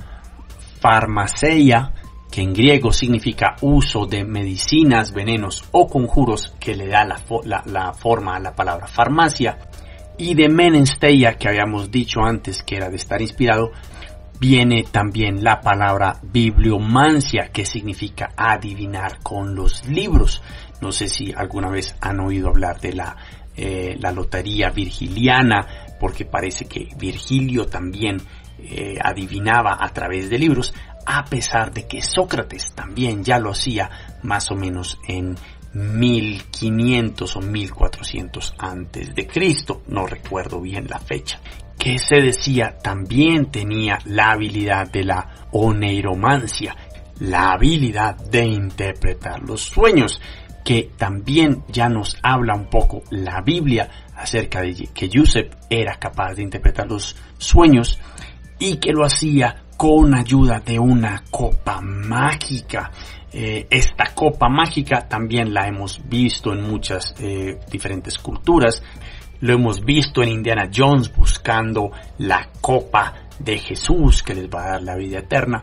farmaceia, 0.81 1.93
que 2.31 2.41
en 2.41 2.53
griego 2.53 2.91
significa 2.91 3.55
uso 3.61 4.07
de 4.07 4.23
medicinas, 4.23 5.13
venenos 5.13 5.63
o 5.71 5.85
conjuros, 5.85 6.55
que 6.59 6.75
le 6.75 6.87
da 6.87 7.05
la, 7.05 7.93
forma 7.93 8.35
a 8.35 8.39
la 8.39 8.55
palabra 8.55 8.87
farmacia, 8.87 9.59
y 10.23 10.35
de 10.35 10.47
menesteia, 10.47 11.33
que 11.33 11.49
habíamos 11.49 11.91
dicho 11.91 12.21
antes 12.21 12.63
que 12.63 12.77
era 12.77 12.89
de 12.89 12.95
estar 12.95 13.21
inspirado, 13.21 13.71
viene 14.39 14.85
también 14.89 15.43
la 15.43 15.59
palabra 15.59 16.19
bibliomancia, 16.23 17.49
que 17.51 17.65
significa 17.65 18.31
adivinar 18.37 19.19
con 19.21 19.53
los 19.53 19.85
libros. 19.85 20.41
No 20.79 20.93
sé 20.93 21.09
si 21.09 21.33
alguna 21.33 21.69
vez 21.69 21.95
han 21.99 22.21
oído 22.21 22.49
hablar 22.49 22.79
de 22.79 22.93
la, 22.93 23.17
eh, 23.57 23.97
la 23.99 24.13
lotería 24.13 24.69
virgiliana, 24.69 25.67
porque 25.99 26.23
parece 26.23 26.65
que 26.65 26.87
Virgilio 26.97 27.65
también 27.65 28.21
eh, 28.59 28.95
adivinaba 29.03 29.77
a 29.77 29.89
través 29.89 30.29
de 30.29 30.39
libros, 30.39 30.73
a 31.05 31.25
pesar 31.25 31.73
de 31.73 31.85
que 31.85 32.01
Sócrates 32.01 32.73
también 32.73 33.25
ya 33.25 33.39
lo 33.39 33.51
hacía 33.51 33.89
más 34.23 34.49
o 34.51 34.55
menos 34.55 34.99
en 35.05 35.35
1500 35.73 37.35
o 37.35 37.41
1400 37.41 38.55
antes 38.57 39.15
de 39.15 39.27
Cristo, 39.27 39.81
no 39.87 40.05
recuerdo 40.05 40.61
bien 40.61 40.87
la 40.87 40.99
fecha, 40.99 41.39
que 41.77 41.97
se 41.97 42.21
decía 42.21 42.77
también 42.81 43.51
tenía 43.51 43.99
la 44.05 44.31
habilidad 44.31 44.89
de 44.91 45.03
la 45.03 45.47
oneiromancia, 45.51 46.75
la 47.19 47.51
habilidad 47.51 48.15
de 48.15 48.45
interpretar 48.45 49.41
los 49.41 49.61
sueños, 49.61 50.21
que 50.63 50.91
también 50.97 51.63
ya 51.67 51.89
nos 51.89 52.17
habla 52.23 52.55
un 52.55 52.69
poco 52.69 53.03
la 53.09 53.41
Biblia 53.41 53.89
acerca 54.15 54.61
de 54.61 54.73
que 54.93 55.09
Yusef 55.09 55.53
era 55.69 55.95
capaz 55.95 56.35
de 56.35 56.43
interpretar 56.43 56.87
los 56.87 57.15
sueños 57.37 57.99
y 58.59 58.77
que 58.77 58.93
lo 58.93 59.03
hacía 59.03 59.63
con 59.75 60.13
ayuda 60.13 60.61
de 60.61 60.79
una 60.79 61.23
copa 61.29 61.81
mágica. 61.81 62.91
Eh, 63.33 63.65
esta 63.69 64.13
copa 64.13 64.47
mágica 64.47 65.07
también 65.07 65.53
la 65.53 65.67
hemos 65.67 65.99
visto 66.07 66.53
en 66.53 66.61
muchas 66.61 67.15
eh, 67.19 67.59
diferentes 67.71 68.19
culturas. 68.19 68.83
Lo 69.39 69.53
hemos 69.53 69.83
visto 69.83 70.21
en 70.21 70.29
Indiana 70.29 70.69
Jones 70.73 71.11
buscando 71.13 71.91
la 72.19 72.49
copa 72.61 73.13
de 73.39 73.57
Jesús 73.57 74.21
que 74.21 74.35
les 74.35 74.47
va 74.47 74.65
a 74.65 74.71
dar 74.73 74.83
la 74.83 74.95
vida 74.95 75.19
eterna. 75.19 75.61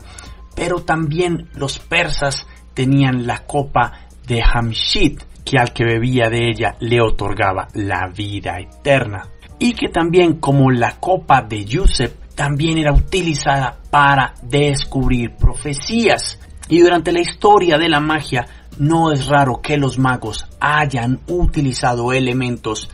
Pero 0.53 0.81
también 0.81 1.49
los 1.55 1.79
persas 1.79 2.45
tenían 2.73 3.25
la 3.25 3.45
copa 3.45 4.07
de 4.27 4.41
Hamshit, 4.43 5.23
que 5.45 5.57
al 5.57 5.73
que 5.73 5.85
bebía 5.85 6.29
de 6.29 6.49
ella 6.49 6.75
le 6.79 7.01
otorgaba 7.01 7.69
la 7.73 8.07
vida 8.07 8.59
eterna. 8.59 9.27
Y 9.59 9.73
que 9.73 9.87
también 9.87 10.39
como 10.39 10.71
la 10.71 10.99
copa 10.99 11.41
de 11.41 11.63
Yusef 11.63 12.13
también 12.35 12.77
era 12.77 12.93
utilizada 12.93 13.77
para 13.89 14.33
descubrir 14.41 15.35
profecías. 15.35 16.39
Y 16.71 16.79
durante 16.79 17.11
la 17.11 17.19
historia 17.19 17.77
de 17.77 17.89
la 17.89 17.99
magia 17.99 18.47
no 18.79 19.11
es 19.11 19.27
raro 19.27 19.59
que 19.61 19.75
los 19.75 19.99
magos 19.99 20.47
hayan 20.61 21.19
utilizado 21.27 22.13
elementos 22.13 22.89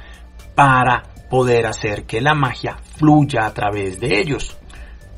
para 0.55 1.03
poder 1.29 1.67
hacer 1.67 2.05
que 2.05 2.19
la 2.19 2.34
magia 2.34 2.75
fluya 2.98 3.46
a 3.46 3.53
través 3.53 4.00
de 4.00 4.19
ellos. 4.19 4.57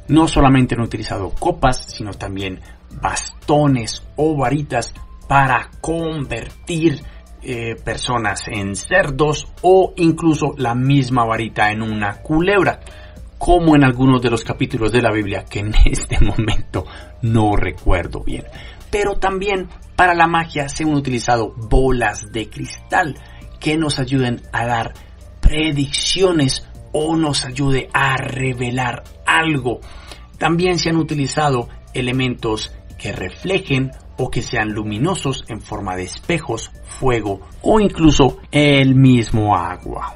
No 0.10 0.28
solamente 0.28 0.76
han 0.76 0.82
utilizado 0.82 1.30
copas, 1.30 1.86
sino 1.88 2.12
también 2.12 2.60
bastones 3.02 4.04
o 4.18 4.36
varitas 4.36 4.94
para 5.30 5.70
convertir 5.80 7.02
eh, 7.42 7.78
personas 7.82 8.44
en 8.50 8.76
cerdos 8.76 9.48
o 9.62 9.94
incluso 9.96 10.54
la 10.58 10.76
misma 10.76 11.24
varita 11.24 11.72
en 11.72 11.82
una 11.82 12.16
culebra 12.22 12.82
como 13.40 13.76
en 13.76 13.84
algunos 13.84 14.22
de 14.22 14.30
los 14.30 14.44
capítulos 14.44 14.92
de 14.92 15.02
la 15.02 15.12
Biblia 15.12 15.46
que 15.50 15.60
en 15.60 15.74
este 15.86 16.20
momento 16.20 16.86
no 17.24 17.56
recuerdo 17.56 18.22
bien. 18.24 18.44
Pero 18.92 19.16
también 19.16 19.70
para 19.96 20.14
la 20.14 20.28
magia 20.28 20.70
se 20.70 20.84
han 20.84 20.94
utilizado 20.94 21.54
bolas 21.56 22.32
de 22.32 22.50
cristal 22.50 23.18
que 23.60 23.78
nos 23.78 23.98
ayuden 23.98 24.42
a 24.52 24.66
dar 24.66 24.94
predicciones 25.40 26.68
o 26.92 27.16
nos 27.16 27.46
ayude 27.46 27.90
a 27.94 28.18
revelar 28.18 29.04
algo. 29.26 29.80
También 30.38 30.78
se 30.78 30.90
han 30.90 30.98
utilizado 30.98 31.70
elementos 31.94 32.72
que 32.98 33.12
reflejen 33.12 33.92
o 34.18 34.30
que 34.30 34.42
sean 34.42 34.74
luminosos 34.74 35.46
en 35.48 35.62
forma 35.62 35.96
de 35.96 36.04
espejos, 36.04 36.72
fuego 36.84 37.42
o 37.62 37.80
incluso 37.80 38.40
el 38.52 38.96
mismo 38.96 39.56
agua. 39.56 40.16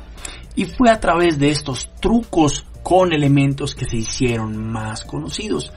Y 0.56 0.66
fue 0.66 0.90
a 0.90 1.00
través 1.00 1.40
de 1.40 1.52
estos 1.52 1.90
trucos 2.00 2.66
con 2.84 3.14
elementos 3.14 3.74
que 3.74 3.86
se 3.86 3.98
hicieron 3.98 4.72
más 4.72 5.04
conocidos. 5.06 5.74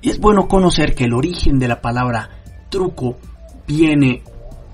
Y 0.00 0.10
es 0.10 0.20
bueno 0.20 0.46
conocer 0.46 0.94
que 0.94 1.04
el 1.04 1.12
origen 1.12 1.58
de 1.58 1.68
la 1.68 1.80
palabra 1.80 2.30
truco 2.70 3.18
viene 3.66 4.22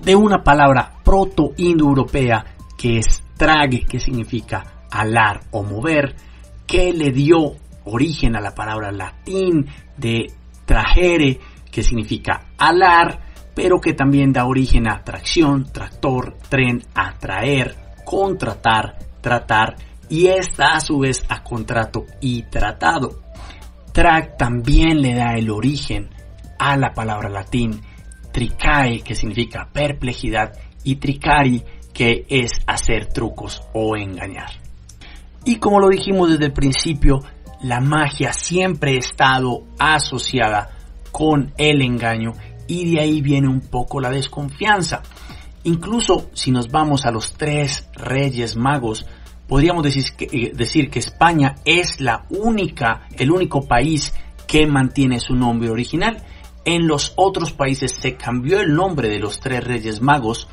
de 0.03 0.17
una 0.17 0.43
palabra 0.43 0.93
proto-indoeuropea 1.05 2.45
que 2.77 2.99
es 2.99 3.23
trague, 3.37 3.85
que 3.87 4.01
significa 4.01 4.85
alar 4.91 5.41
o 5.51 5.63
mover, 5.63 6.15
que 6.67 6.93
le 6.93 7.11
dio 7.11 7.57
origen 7.85 8.37
a 8.37 8.41
la 8.41 8.55
palabra 8.55 8.93
latín 8.93 9.67
de 9.97 10.33
trajere, 10.65 11.41
que 11.71 11.83
significa 11.83 12.49
alar, 12.59 13.21
pero 13.55 13.81
que 13.81 13.93
también 13.93 14.33
da 14.33 14.47
origen 14.47 14.89
a 14.89 15.03
tracción, 15.03 15.71
tractor, 15.73 16.37
tren, 16.49 16.83
atraer, 16.95 17.77
contratar, 18.05 18.99
tratar 19.21 19.77
y 20.11 20.27
esta 20.27 20.75
a 20.75 20.81
su 20.81 20.99
vez 20.99 21.25
a 21.29 21.43
contrato 21.43 22.05
y 22.21 22.43
tratado. 22.43 23.23
Track 23.93 24.37
también 24.37 25.01
le 25.01 25.15
da 25.15 25.35
el 25.37 25.51
origen 25.51 26.11
a 26.59 26.77
la 26.77 26.93
palabra 26.93 27.31
latín 27.31 27.81
tricae, 28.33 29.01
que 29.01 29.15
significa 29.15 29.69
perplejidad, 29.73 30.53
y 30.85 30.97
tricari, 30.97 31.63
que 31.93 32.25
es 32.29 32.53
hacer 32.67 33.07
trucos 33.07 33.63
o 33.73 33.97
engañar. 33.97 34.51
Y 35.45 35.57
como 35.57 35.81
lo 35.81 35.89
dijimos 35.89 36.31
desde 36.31 36.47
el 36.47 36.53
principio, 36.53 37.21
la 37.63 37.81
magia 37.81 38.33
siempre 38.33 38.95
ha 38.95 38.99
estado 38.99 39.65
asociada 39.79 40.71
con 41.11 41.53
el 41.59 41.83
engaño 41.83 42.33
y 42.67 42.95
de 42.95 43.01
ahí 43.01 43.21
viene 43.21 43.49
un 43.49 43.61
poco 43.61 44.01
la 44.01 44.11
desconfianza. 44.11 45.03
Incluso 45.65 46.31
si 46.33 46.51
nos 46.51 46.71
vamos 46.71 47.05
a 47.05 47.11
los 47.11 47.35
tres 47.35 47.89
reyes 47.95 48.57
magos, 48.57 49.07
podríamos 49.51 49.83
decir 49.83 50.05
que, 50.17 50.27
eh, 50.27 50.53
decir 50.55 50.91
que 50.91 51.01
España 51.01 51.57
es 51.65 52.01
la 52.01 52.25
única, 52.31 53.09
el 53.19 53.33
único 53.33 53.67
país 53.67 54.15
que 54.47 54.65
mantiene 54.65 55.19
su 55.19 55.35
nombre 55.35 55.71
original. 55.71 56.23
En 56.65 56.87
los 56.87 57.15
otros 57.17 57.53
países 57.53 57.91
se 57.91 58.15
cambió 58.15 58.61
el 58.61 58.73
nombre 58.73 59.09
de 59.09 59.19
los 59.19 59.41
tres 59.41 59.65
reyes 59.65 60.01
magos 60.01 60.47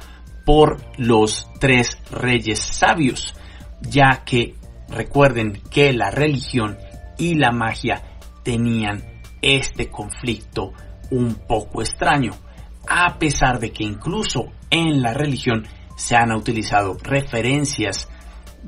por 0.48 0.82
los 0.98 1.48
tres 1.60 2.00
reyes 2.10 2.58
sabios, 2.60 3.36
ya 3.82 4.24
que 4.26 4.56
recuerden 4.90 5.62
que 5.70 5.94
la 5.94 6.10
religión 6.10 6.80
y 7.20 7.36
la 7.36 7.52
magia 7.52 8.02
tenían 8.42 9.04
este 9.44 9.92
conflicto 9.92 10.74
un 11.12 11.36
poco 11.36 11.84
extraño, 11.84 12.32
a 12.90 13.20
pesar 13.20 13.60
de 13.60 13.72
que 13.72 13.84
incluso 13.84 14.54
en 14.72 15.04
la 15.04 15.14
religión 15.14 15.68
se 15.96 16.16
han 16.16 16.32
utilizado 16.32 16.98
referencias 17.04 18.10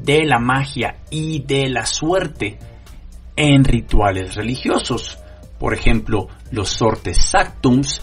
de 0.04 0.26
la 0.26 0.40
magia 0.40 0.98
y 1.10 1.44
de 1.44 1.70
la 1.70 1.86
suerte 1.86 2.58
en 3.36 3.64
rituales 3.64 4.36
religiosos. 4.36 5.20
Por 5.60 5.74
ejemplo, 5.74 6.28
los 6.52 6.70
sortes 6.70 7.24
sactums, 7.26 8.02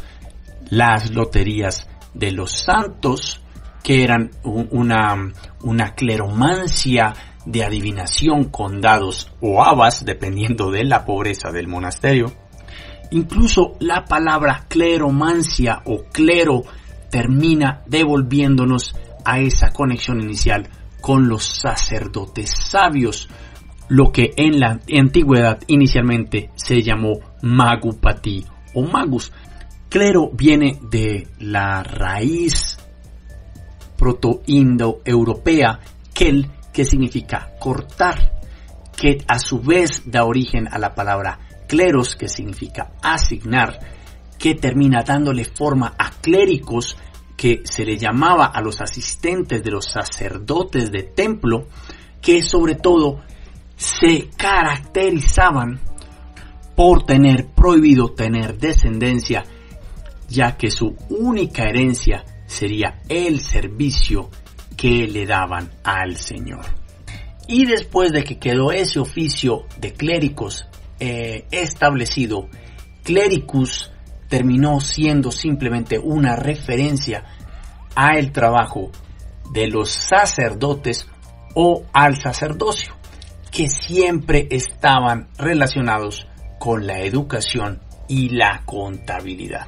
las 0.70 1.10
loterías 1.10 1.88
de 2.14 2.32
los 2.32 2.52
santos, 2.52 3.40
que 3.82 4.02
eran 4.02 4.30
una, 4.42 5.32
una 5.62 5.94
cleromancia 5.94 7.14
de 7.44 7.64
adivinación 7.64 8.44
con 8.44 8.80
dados 8.80 9.30
o 9.40 9.62
habas, 9.62 10.04
dependiendo 10.04 10.70
de 10.70 10.84
la 10.84 11.04
pobreza 11.04 11.50
del 11.50 11.68
monasterio. 11.68 12.32
Incluso 13.12 13.74
la 13.78 14.04
palabra 14.04 14.64
cleromancia 14.68 15.82
o 15.84 16.04
clero 16.12 16.64
termina 17.10 17.82
devolviéndonos 17.86 18.96
a 19.24 19.38
esa 19.38 19.70
conexión 19.70 20.20
inicial 20.20 20.68
con 21.06 21.28
los 21.28 21.44
sacerdotes 21.44 22.50
sabios, 22.50 23.28
lo 23.86 24.10
que 24.10 24.32
en 24.36 24.58
la 24.58 24.80
antigüedad 24.92 25.60
inicialmente 25.68 26.50
se 26.56 26.82
llamó 26.82 27.20
magupati 27.42 28.44
o 28.74 28.82
magus. 28.82 29.30
Clero 29.88 30.30
viene 30.32 30.80
de 30.90 31.28
la 31.38 31.84
raíz 31.84 32.76
proto-indo-europea 33.96 35.78
kel, 36.12 36.50
que 36.72 36.84
significa 36.84 37.52
cortar, 37.60 38.40
que 38.96 39.18
a 39.28 39.38
su 39.38 39.60
vez 39.60 40.02
da 40.06 40.24
origen 40.24 40.66
a 40.68 40.76
la 40.76 40.96
palabra 40.96 41.38
cleros, 41.68 42.16
que 42.16 42.26
significa 42.26 42.94
asignar, 43.00 43.78
que 44.40 44.56
termina 44.56 45.04
dándole 45.06 45.44
forma 45.44 45.94
a 45.96 46.10
clérigos, 46.20 46.96
que 47.36 47.62
se 47.64 47.84
le 47.84 47.98
llamaba 47.98 48.46
a 48.46 48.60
los 48.60 48.80
asistentes 48.80 49.62
de 49.62 49.70
los 49.70 49.86
sacerdotes 49.86 50.90
de 50.90 51.02
templo, 51.02 51.68
que 52.22 52.42
sobre 52.42 52.76
todo 52.76 53.20
se 53.76 54.30
caracterizaban 54.36 55.80
por 56.74 57.04
tener 57.04 57.46
prohibido 57.46 58.12
tener 58.12 58.58
descendencia, 58.58 59.44
ya 60.28 60.56
que 60.56 60.70
su 60.70 60.96
única 61.08 61.64
herencia 61.64 62.24
sería 62.46 63.00
el 63.08 63.40
servicio 63.40 64.30
que 64.76 65.06
le 65.06 65.26
daban 65.26 65.70
al 65.84 66.16
Señor. 66.16 66.64
Y 67.48 67.64
después 67.64 68.12
de 68.12 68.24
que 68.24 68.38
quedó 68.38 68.72
ese 68.72 68.98
oficio 68.98 69.66
de 69.78 69.92
clérigos 69.92 70.68
eh, 70.98 71.46
establecido, 71.50 72.48
clericus 73.04 73.90
terminó 74.28 74.80
siendo 74.80 75.30
simplemente 75.30 75.98
una 75.98 76.36
referencia 76.36 77.24
a 77.94 78.18
el 78.18 78.32
trabajo 78.32 78.90
de 79.52 79.68
los 79.68 79.90
sacerdotes 79.90 81.08
o 81.54 81.84
al 81.92 82.16
sacerdocio, 82.20 82.94
que 83.50 83.68
siempre 83.68 84.48
estaban 84.50 85.28
relacionados 85.38 86.26
con 86.58 86.86
la 86.86 87.00
educación 87.00 87.80
y 88.08 88.28
la 88.30 88.62
contabilidad. 88.64 89.66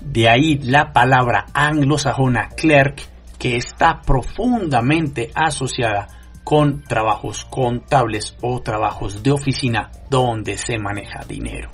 De 0.00 0.28
ahí 0.28 0.58
la 0.58 0.92
palabra 0.92 1.46
anglosajona 1.52 2.48
clerk, 2.56 3.02
que 3.38 3.56
está 3.56 4.00
profundamente 4.00 5.30
asociada 5.34 6.08
con 6.44 6.82
trabajos 6.82 7.44
contables 7.44 8.36
o 8.40 8.62
trabajos 8.62 9.22
de 9.22 9.32
oficina 9.32 9.90
donde 10.08 10.56
se 10.56 10.78
maneja 10.78 11.24
dinero. 11.28 11.70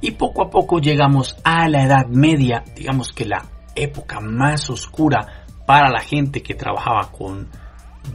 Y 0.00 0.12
poco 0.12 0.42
a 0.42 0.50
poco 0.50 0.78
llegamos 0.78 1.36
a 1.42 1.68
la 1.68 1.84
Edad 1.84 2.06
Media, 2.06 2.64
digamos 2.76 3.12
que 3.12 3.24
la 3.24 3.44
época 3.74 4.20
más 4.20 4.70
oscura 4.70 5.44
para 5.66 5.90
la 5.90 6.00
gente 6.00 6.42
que 6.42 6.54
trabajaba 6.54 7.10
con 7.10 7.48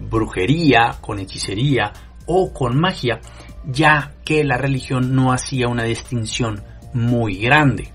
brujería, 0.10 0.96
con 1.02 1.19
hechicería 1.19 1.91
o 2.26 2.54
con 2.54 2.80
magia, 2.80 3.19
ya 3.65 4.13
que 4.26 4.43
la 4.43 4.58
religión 4.58 5.13
no 5.15 5.32
hacía 5.32 5.67
una 5.67 5.84
distinción 5.84 6.63
muy 6.93 7.36
grande. 7.36 7.91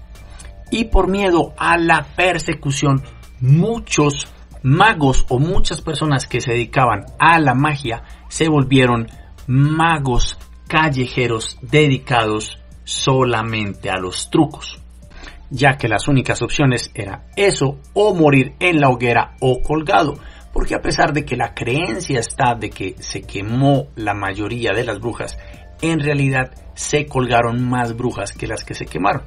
Y 0.71 0.85
por 0.85 1.09
miedo 1.09 1.55
a 1.57 1.79
la 1.79 2.05
persecución, 2.15 3.03
muchos 3.41 4.29
magos 4.63 5.25
o 5.29 5.39
muchas 5.39 5.81
personas 5.81 6.27
que 6.27 6.41
se 6.41 6.53
dedicaban 6.53 7.07
a 7.19 7.39
la 7.39 7.55
magia 7.55 8.03
se 8.29 8.49
volvieron 8.49 9.07
magos 9.47 10.39
callejeros 10.67 11.59
dedicados 11.63 12.59
solamente 12.89 13.91
a 13.91 13.99
los 13.99 14.31
trucos, 14.31 14.81
ya 15.51 15.77
que 15.77 15.89
las 15.89 16.09
únicas 16.09 16.41
opciones 16.41 16.91
era 16.95 17.27
eso 17.37 17.79
o 17.93 18.15
morir 18.15 18.55
en 18.61 18.81
la 18.81 18.89
hoguera 18.89 19.37
o 19.41 19.61
colgado, 19.61 20.15
porque 20.55 20.75
a 20.75 20.81
pesar 20.81 21.13
de 21.13 21.27
que 21.27 21.37
la 21.37 21.53
creencia 21.53 22.19
está 22.19 22.55
de 22.55 22.71
que 22.71 22.97
se 22.99 23.23
quemó 23.23 23.89
la 23.95 24.15
mayoría 24.15 24.73
de 24.73 24.85
las 24.85 25.01
brujas, 25.01 25.39
en 25.83 26.01
realidad 26.01 26.51
se 26.75 27.05
colgaron 27.05 27.69
más 27.69 27.95
brujas 27.95 28.33
que 28.33 28.47
las 28.47 28.65
que 28.65 28.75
se 28.75 28.87
quemaron. 28.87 29.25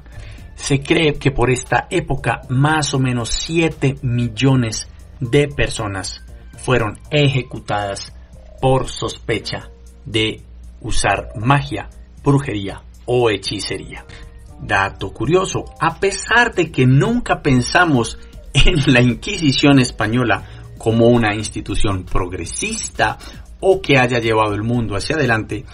Se 0.56 0.80
cree 0.80 1.14
que 1.14 1.30
por 1.30 1.48
esta 1.48 1.86
época 1.88 2.40
más 2.48 2.92
o 2.94 2.98
menos 2.98 3.30
7 3.30 3.98
millones 4.02 4.88
de 5.20 5.46
personas 5.46 6.24
fueron 6.58 6.98
ejecutadas 7.10 8.12
por 8.60 8.88
sospecha 8.88 9.70
de 10.04 10.42
usar 10.80 11.28
magia, 11.36 11.88
brujería 12.24 12.82
o 13.06 13.30
hechicería. 13.30 14.04
Dato 14.60 15.12
curioso, 15.12 15.64
a 15.80 15.98
pesar 15.98 16.54
de 16.54 16.70
que 16.70 16.86
nunca 16.86 17.42
pensamos 17.42 18.18
en 18.54 18.92
la 18.92 19.00
Inquisición 19.00 19.78
española 19.78 20.44
como 20.78 21.08
una 21.08 21.34
institución 21.34 22.04
progresista 22.04 23.18
o 23.60 23.80
que 23.80 23.98
haya 23.98 24.18
llevado 24.18 24.54
el 24.54 24.62
mundo 24.62 24.96
hacia 24.96 25.16
adelante, 25.16 25.64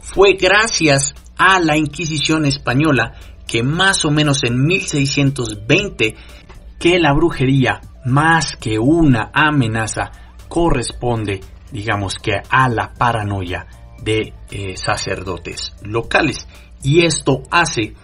fue 0.00 0.34
gracias 0.34 1.14
a 1.36 1.60
la 1.60 1.76
Inquisición 1.76 2.46
española 2.46 3.14
que 3.46 3.62
más 3.62 4.04
o 4.04 4.10
menos 4.10 4.44
en 4.44 4.64
1620 4.64 6.14
que 6.78 6.98
la 6.98 7.12
brujería 7.12 7.80
más 8.04 8.56
que 8.56 8.78
una 8.78 9.30
amenaza 9.32 10.10
corresponde 10.48 11.40
digamos 11.72 12.14
que 12.16 12.32
a 12.48 12.68
la 12.68 12.92
paranoia 12.94 13.66
de 14.02 14.32
eh, 14.50 14.76
sacerdotes 14.76 15.74
locales 15.82 16.46
y 16.82 17.04
esto 17.04 17.42
hace 17.50 17.94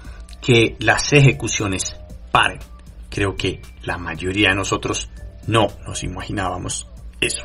que 0.41 0.77
las 0.79 1.13
ejecuciones 1.13 1.97
paren. 2.31 2.59
Creo 3.09 3.37
que 3.37 3.63
la 3.83 3.97
mayoría 3.97 4.51
de 4.51 4.57
nosotros 4.57 5.09
no 5.47 5.69
nos 5.87 6.03
imaginábamos 6.03 6.89
eso. 7.21 7.45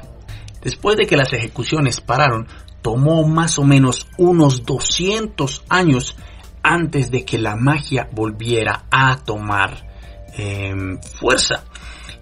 Después 0.61 0.97
de 0.97 1.05
que 1.05 1.15
las 1.15 1.31
ejecuciones 1.31 2.01
pararon, 2.01 2.47
tomó 2.81 3.27
más 3.27 3.59
o 3.59 3.63
menos 3.63 4.07
unos 4.17 4.65
200 4.65 5.63
años 5.69 6.15
antes 6.63 7.11
de 7.11 7.23
que 7.23 7.37
la 7.37 7.55
magia 7.55 8.09
volviera 8.11 8.85
a 8.91 9.17
tomar 9.17 9.87
em, 10.37 10.99
fuerza. 11.01 11.63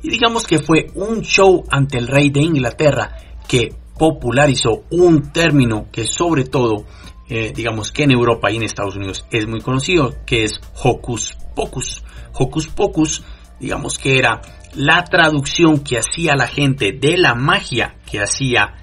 Y 0.04 0.10
digamos 0.10 0.46
que 0.46 0.60
fue 0.60 0.88
un 0.96 1.22
show 1.22 1.64
ante 1.70 1.98
el 1.98 2.08
rey 2.08 2.30
de 2.30 2.42
Inglaterra 2.42 3.16
que 3.48 3.74
popularizó 3.98 4.84
un 4.92 5.32
término 5.32 5.88
que 5.92 6.06
sobre 6.06 6.46
todo, 6.46 6.86
eh, 7.30 7.52
digamos 7.54 7.92
que 7.92 8.04
en 8.04 8.12
Europa 8.12 8.52
y 8.52 8.58
en 8.58 8.64
Estados 8.64 8.96
Unidos 8.96 9.26
es 9.32 9.48
muy 9.48 9.62
conocido, 9.62 10.16
que 10.26 10.44
es 10.44 10.60
hocus 10.84 11.38
pocus. 11.56 12.04
Hocus 12.34 12.68
pocus, 12.68 13.24
digamos 13.60 13.98
que 13.98 14.18
era 14.18 14.42
la 14.76 15.04
traducción 15.04 15.80
que 15.80 15.98
hacía 15.98 16.36
la 16.36 16.48
gente 16.48 16.92
de 16.92 17.18
la 17.18 17.34
magia 17.36 17.96
que 18.10 18.20
hacía 18.20 18.76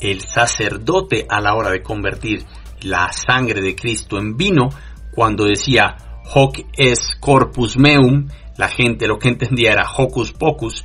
el 0.00 0.22
sacerdote 0.22 1.26
a 1.28 1.40
la 1.40 1.54
hora 1.54 1.70
de 1.70 1.82
convertir 1.82 2.44
la 2.80 3.12
sangre 3.12 3.60
de 3.60 3.76
Cristo 3.76 4.18
en 4.18 4.36
vino, 4.36 4.70
cuando 5.14 5.44
decía 5.44 5.96
hoc 6.34 6.58
es 6.76 7.10
corpus 7.20 7.76
meum, 7.76 8.28
la 8.56 8.68
gente 8.68 9.06
lo 9.06 9.18
que 9.18 9.28
entendía 9.28 9.72
era 9.72 9.90
hocus 9.96 10.32
pocus, 10.32 10.84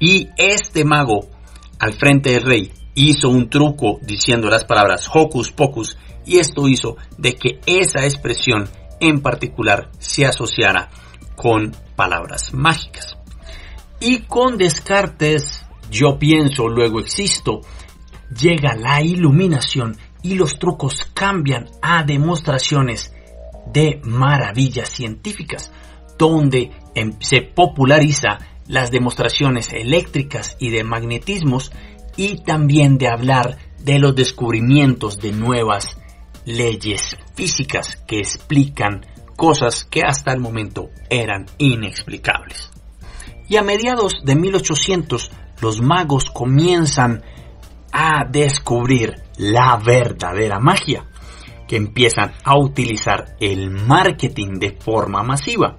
y 0.00 0.28
este 0.36 0.84
mago 0.84 1.28
al 1.78 1.92
frente 1.92 2.32
del 2.32 2.42
rey 2.42 2.72
hizo 2.94 3.28
un 3.28 3.48
truco 3.48 4.00
diciendo 4.02 4.48
las 4.48 4.64
palabras 4.64 5.08
hocus 5.12 5.52
pocus 5.52 5.96
y 6.28 6.38
esto 6.38 6.68
hizo 6.68 6.98
de 7.16 7.34
que 7.34 7.60
esa 7.64 8.04
expresión 8.04 8.68
en 9.00 9.22
particular 9.22 9.90
se 9.98 10.26
asociara 10.26 10.90
con 11.34 11.74
palabras 11.96 12.52
mágicas. 12.52 13.16
Y 13.98 14.18
con 14.20 14.58
Descartes, 14.58 15.64
yo 15.90 16.18
pienso, 16.18 16.68
luego 16.68 17.00
existo, 17.00 17.62
llega 18.38 18.76
la 18.76 19.00
iluminación 19.00 19.96
y 20.22 20.34
los 20.34 20.58
trucos 20.58 21.06
cambian 21.14 21.70
a 21.80 22.04
demostraciones 22.04 23.14
de 23.72 24.00
maravillas 24.04 24.90
científicas, 24.90 25.72
donde 26.18 26.72
em, 26.94 27.12
se 27.20 27.40
populariza 27.40 28.38
las 28.66 28.90
demostraciones 28.90 29.72
eléctricas 29.72 30.56
y 30.60 30.68
de 30.68 30.84
magnetismos 30.84 31.72
y 32.16 32.42
también 32.42 32.98
de 32.98 33.08
hablar 33.08 33.56
de 33.78 33.98
los 33.98 34.14
descubrimientos 34.14 35.18
de 35.18 35.32
nuevas 35.32 35.96
leyes 36.48 37.16
físicas 37.34 37.96
que 38.06 38.18
explican 38.18 39.06
cosas 39.36 39.84
que 39.84 40.02
hasta 40.02 40.32
el 40.32 40.40
momento 40.40 40.90
eran 41.10 41.46
inexplicables. 41.58 42.70
Y 43.48 43.56
a 43.56 43.62
mediados 43.62 44.22
de 44.24 44.34
1800 44.34 45.30
los 45.60 45.80
magos 45.80 46.30
comienzan 46.30 47.22
a 47.92 48.24
descubrir 48.28 49.14
la 49.36 49.76
verdadera 49.76 50.58
magia, 50.58 51.06
que 51.66 51.76
empiezan 51.76 52.32
a 52.44 52.58
utilizar 52.58 53.36
el 53.40 53.70
marketing 53.70 54.58
de 54.58 54.72
forma 54.72 55.22
masiva. 55.22 55.78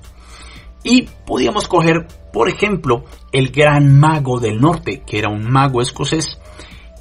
Y 0.83 1.03
podíamos 1.25 1.67
coger 1.67 2.07
por 2.31 2.49
ejemplo, 2.49 3.03
el 3.31 3.51
gran 3.51 3.99
mago 3.99 4.39
del 4.39 4.61
norte, 4.61 5.03
que 5.05 5.19
era 5.19 5.29
un 5.29 5.49
mago 5.49 5.81
escocés, 5.81 6.37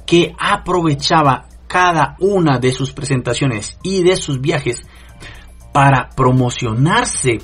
que 0.05 0.33
aprovechaba 0.39 1.48
cada 1.69 2.17
una 2.19 2.57
de 2.57 2.71
sus 2.71 2.91
presentaciones 2.91 3.77
y 3.83 4.03
de 4.03 4.15
sus 4.15 4.41
viajes 4.41 4.81
para 5.71 6.09
promocionarse 6.09 7.37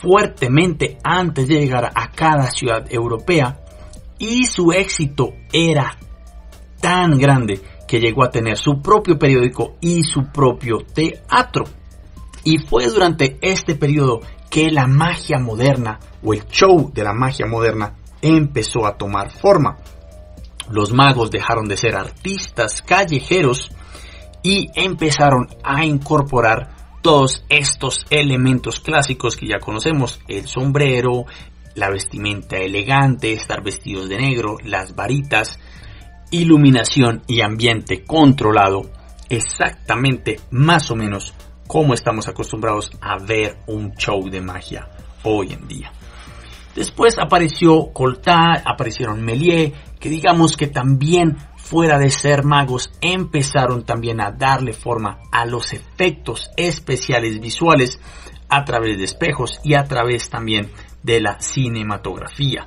fuertemente 0.00 0.98
antes 1.02 1.48
de 1.48 1.60
llegar 1.60 1.90
a 1.94 2.10
cada 2.10 2.50
ciudad 2.50 2.86
europea 2.90 3.58
y 4.18 4.44
su 4.44 4.70
éxito 4.70 5.32
era 5.50 5.96
tan 6.80 7.18
grande 7.18 7.62
que 7.88 8.00
llegó 8.00 8.22
a 8.22 8.30
tener 8.30 8.58
su 8.58 8.82
propio 8.82 9.18
periódico 9.18 9.76
y 9.80 10.02
su 10.02 10.30
propio 10.30 10.78
teatro. 10.92 11.64
Y 12.44 12.58
fue 12.58 12.86
durante 12.88 13.38
este 13.40 13.74
periodo 13.74 14.20
que 14.50 14.70
la 14.70 14.86
magia 14.86 15.38
moderna 15.38 15.98
o 16.22 16.34
el 16.34 16.44
show 16.46 16.92
de 16.92 17.02
la 17.02 17.14
magia 17.14 17.46
moderna 17.46 17.94
empezó 18.20 18.86
a 18.86 18.96
tomar 18.96 19.30
forma. 19.30 19.78
Los 20.70 20.92
magos 20.92 21.30
dejaron 21.30 21.66
de 21.66 21.76
ser 21.76 21.96
artistas 21.96 22.82
callejeros 22.82 23.70
y 24.42 24.68
empezaron 24.74 25.48
a 25.62 25.84
incorporar 25.84 27.00
todos 27.02 27.44
estos 27.48 28.06
elementos 28.10 28.80
clásicos 28.80 29.36
que 29.36 29.46
ya 29.46 29.58
conocemos, 29.58 30.20
el 30.26 30.46
sombrero, 30.46 31.26
la 31.74 31.90
vestimenta 31.90 32.56
elegante, 32.56 33.32
estar 33.32 33.62
vestidos 33.62 34.08
de 34.08 34.18
negro, 34.18 34.56
las 34.64 34.94
varitas, 34.94 35.58
iluminación 36.30 37.22
y 37.26 37.42
ambiente 37.42 38.04
controlado, 38.04 38.90
exactamente 39.28 40.40
más 40.50 40.90
o 40.90 40.96
menos 40.96 41.34
como 41.66 41.94
estamos 41.94 42.28
acostumbrados 42.28 42.90
a 43.00 43.18
ver 43.18 43.58
un 43.66 43.94
show 43.94 44.28
de 44.28 44.40
magia 44.40 44.88
hoy 45.24 45.52
en 45.52 45.66
día. 45.66 45.92
Después 46.74 47.18
apareció 47.18 47.92
Coltat, 47.92 48.62
aparecieron 48.64 49.22
Méliès, 49.22 49.72
que 50.00 50.08
digamos 50.08 50.56
que 50.56 50.66
también 50.66 51.36
fuera 51.56 51.98
de 51.98 52.10
ser 52.10 52.44
magos 52.44 52.90
empezaron 53.00 53.84
también 53.84 54.20
a 54.20 54.30
darle 54.30 54.72
forma 54.72 55.20
a 55.32 55.46
los 55.46 55.72
efectos 55.72 56.50
especiales 56.56 57.40
visuales 57.40 57.98
a 58.48 58.64
través 58.64 58.98
de 58.98 59.04
espejos 59.04 59.60
y 59.64 59.74
a 59.74 59.84
través 59.84 60.28
también 60.28 60.70
de 61.02 61.20
la 61.20 61.40
cinematografía. 61.40 62.66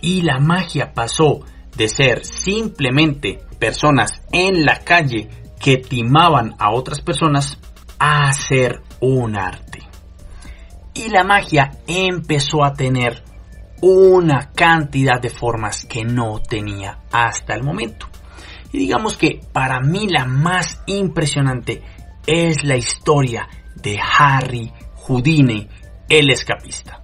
Y 0.00 0.22
la 0.22 0.38
magia 0.38 0.92
pasó 0.92 1.40
de 1.76 1.88
ser 1.88 2.24
simplemente 2.24 3.40
personas 3.58 4.22
en 4.32 4.64
la 4.64 4.80
calle 4.80 5.28
que 5.60 5.78
timaban 5.78 6.54
a 6.58 6.72
otras 6.72 7.00
personas 7.00 7.58
a 7.98 8.28
hacer 8.28 8.82
un 9.00 9.36
arte. 9.36 9.80
Y 10.94 11.08
la 11.08 11.24
magia 11.24 11.70
empezó 11.86 12.64
a 12.64 12.72
tener 12.72 13.22
una 13.80 14.50
cantidad 14.52 15.20
de 15.20 15.30
formas 15.30 15.84
que 15.84 16.04
no 16.04 16.40
tenía 16.40 16.98
hasta 17.12 17.54
el 17.54 17.62
momento. 17.62 18.06
Y 18.72 18.78
digamos 18.78 19.16
que 19.16 19.40
para 19.52 19.80
mí 19.80 20.08
la 20.08 20.24
más 20.24 20.82
impresionante 20.86 21.82
es 22.26 22.64
la 22.64 22.76
historia 22.76 23.48
de 23.76 23.98
Harry 24.18 24.72
Houdini, 25.06 25.68
el 26.08 26.30
escapista. 26.30 27.02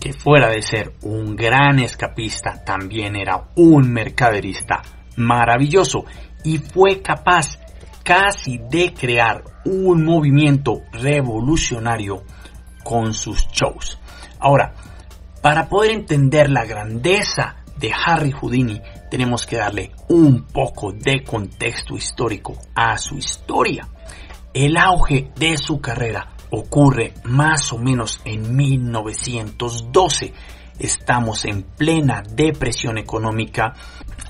Que 0.00 0.12
fuera 0.12 0.48
de 0.50 0.62
ser 0.62 0.94
un 1.02 1.34
gran 1.34 1.78
escapista, 1.78 2.62
también 2.64 3.16
era 3.16 3.48
un 3.56 3.90
mercaderista 3.92 4.82
maravilloso 5.16 6.04
y 6.44 6.58
fue 6.58 7.00
capaz 7.00 7.58
casi 8.02 8.58
de 8.58 8.92
crear 8.92 9.42
un 9.64 10.04
movimiento 10.04 10.82
revolucionario 10.92 12.22
con 12.82 13.14
sus 13.14 13.48
shows. 13.48 13.98
Ahora, 14.38 14.74
para 15.44 15.68
poder 15.68 15.90
entender 15.90 16.48
la 16.48 16.64
grandeza 16.64 17.56
de 17.76 17.92
Harry 17.92 18.30
Houdini, 18.30 18.80
tenemos 19.10 19.44
que 19.44 19.56
darle 19.56 19.92
un 20.08 20.46
poco 20.46 20.90
de 20.90 21.22
contexto 21.22 21.96
histórico 21.96 22.56
a 22.74 22.96
su 22.96 23.18
historia. 23.18 23.86
El 24.54 24.78
auge 24.78 25.32
de 25.36 25.58
su 25.58 25.82
carrera 25.82 26.28
ocurre 26.48 27.12
más 27.24 27.74
o 27.74 27.78
menos 27.78 28.22
en 28.24 28.56
1912. 28.56 30.32
Estamos 30.78 31.44
en 31.44 31.62
plena 31.62 32.22
depresión 32.26 32.96
económica, 32.96 33.74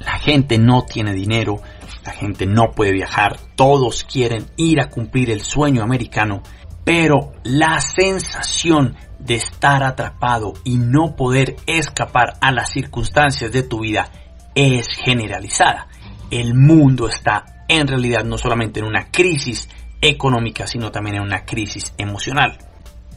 la 0.01 0.19
gente 0.19 0.59
no 0.59 0.83
tiene 0.83 1.13
dinero, 1.13 1.63
la 2.05 2.11
gente 2.11 2.45
no 2.45 2.73
puede 2.73 2.91
viajar, 2.91 3.39
todos 3.55 4.03
quieren 4.03 4.47
ir 4.57 4.81
a 4.81 4.91
cumplir 4.91 5.31
el 5.31 5.43
sueño 5.43 5.85
americano, 5.85 6.43
pero 6.85 7.33
la 7.45 7.81
sensación 7.81 8.97
de 9.19 9.37
estar 9.37 9.83
atrapado 9.83 10.53
y 10.65 10.77
no 10.77 11.17
poder 11.17 11.57
escapar 11.67 12.35
a 12.41 12.53
las 12.53 12.71
circunstancias 12.71 13.51
de 13.53 13.63
tu 13.63 13.81
vida 13.81 14.11
es 14.55 14.87
generalizada. 15.03 15.89
El 16.31 16.55
mundo 16.55 17.09
está 17.09 17.65
en 17.69 17.87
realidad 17.87 18.25
no 18.25 18.37
solamente 18.37 18.81
en 18.81 18.87
una 18.87 19.11
crisis 19.11 19.69
económica, 20.01 20.67
sino 20.67 20.91
también 20.91 21.17
en 21.17 21.23
una 21.23 21.45
crisis 21.45 21.95
emocional. 21.97 22.59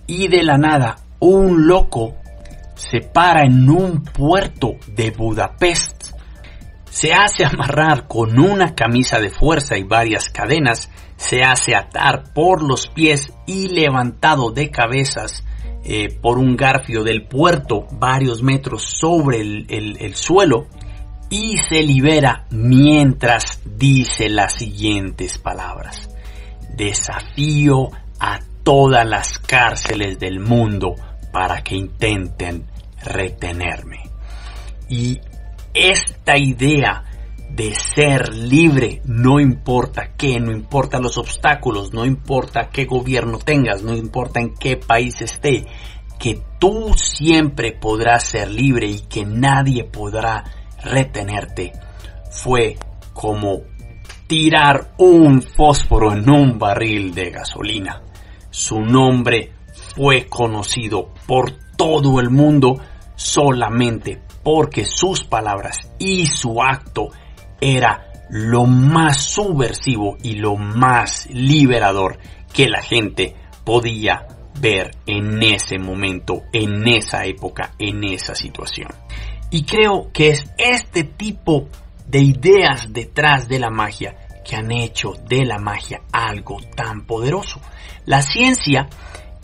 Y 0.08 0.30
de 0.30 0.44
la 0.44 0.58
nada, 0.58 0.96
un 1.20 1.68
loco 1.68 2.16
se 2.76 3.02
para 3.02 3.44
en 3.44 3.70
un 3.70 4.04
puerto 4.04 4.76
de 4.88 5.12
Budapest 5.12 6.17
se 6.98 7.14
hace 7.14 7.46
amarrar 7.46 8.08
con 8.08 8.40
una 8.40 8.74
camisa 8.74 9.20
de 9.20 9.30
fuerza 9.30 9.78
y 9.78 9.84
varias 9.84 10.30
cadenas, 10.30 10.90
se 11.16 11.44
hace 11.44 11.76
atar 11.76 12.34
por 12.34 12.64
los 12.64 12.88
pies 12.88 13.32
y 13.46 13.68
levantado 13.68 14.50
de 14.50 14.72
cabezas 14.72 15.44
eh, 15.84 16.08
por 16.20 16.40
un 16.40 16.56
garfio 16.56 17.04
del 17.04 17.28
puerto 17.28 17.86
varios 17.92 18.42
metros 18.42 18.82
sobre 18.82 19.42
el, 19.42 19.68
el 19.70 20.16
suelo 20.16 20.66
y 21.30 21.60
se 21.60 21.84
libera 21.84 22.48
mientras 22.50 23.62
dice 23.64 24.28
las 24.28 24.54
siguientes 24.54 25.38
palabras. 25.38 26.10
Desafío 26.76 27.92
a 28.20 28.40
todas 28.64 29.08
las 29.08 29.38
cárceles 29.38 30.18
del 30.18 30.40
mundo 30.40 30.96
para 31.32 31.62
que 31.62 31.76
intenten 31.76 32.66
retenerme. 33.04 34.00
Y 34.90 35.20
esta 35.78 36.38
idea 36.38 37.04
de 37.50 37.74
ser 37.74 38.36
libre, 38.36 39.02
no 39.06 39.40
importa 39.40 40.14
qué, 40.18 40.40
no 40.40 40.52
importa 40.52 41.00
los 41.00 41.18
obstáculos, 41.18 41.94
no 41.94 42.06
importa 42.06 42.70
qué 42.70 42.86
gobierno 42.86 43.40
tengas, 43.40 43.84
no 43.84 43.96
importa 43.96 44.40
en 44.40 44.54
qué 44.54 44.78
país 44.78 45.22
esté, 45.22 45.66
que 46.20 46.42
tú 46.60 46.94
siempre 46.96 47.72
podrás 47.72 48.24
ser 48.24 48.52
libre 48.52 48.88
y 48.88 49.00
que 49.02 49.26
nadie 49.26 49.84
podrá 49.84 50.44
retenerte, 50.84 51.74
fue 52.30 52.78
como 53.14 53.62
tirar 54.28 54.94
un 54.98 55.42
fósforo 55.42 56.14
en 56.14 56.30
un 56.30 56.60
barril 56.60 57.14
de 57.14 57.32
gasolina. 57.32 58.02
Su 58.50 58.82
nombre 58.82 59.54
fue 59.96 60.28
conocido 60.28 61.14
por 61.26 61.54
todo 61.76 62.20
el 62.20 62.30
mundo 62.30 62.80
solamente 63.16 64.27
porque 64.48 64.86
sus 64.86 65.26
palabras 65.26 65.92
y 66.00 66.26
su 66.28 66.62
acto 66.62 67.10
era 67.60 68.14
lo 68.30 68.64
más 68.66 69.18
subversivo 69.18 70.16
y 70.24 70.36
lo 70.36 70.56
más 70.56 71.28
liberador 71.30 72.18
que 72.54 72.70
la 72.70 72.82
gente 72.82 73.36
podía 73.66 74.26
ver 74.58 74.96
en 75.06 75.44
ese 75.44 75.78
momento, 75.78 76.44
en 76.54 76.88
esa 76.88 77.26
época, 77.26 77.74
en 77.78 78.06
esa 78.06 78.36
situación. 78.36 78.88
Y 79.52 79.66
creo 79.66 80.14
que 80.14 80.30
es 80.30 80.46
este 80.58 81.04
tipo 81.04 81.68
de 82.06 82.20
ideas 82.20 82.94
detrás 82.94 83.50
de 83.50 83.60
la 83.60 83.70
magia 83.70 84.16
que 84.46 84.56
han 84.56 84.72
hecho 84.72 85.12
de 85.28 85.44
la 85.44 85.58
magia 85.58 86.04
algo 86.14 86.62
tan 86.74 87.06
poderoso. 87.06 87.60
La 88.06 88.22
ciencia 88.22 88.88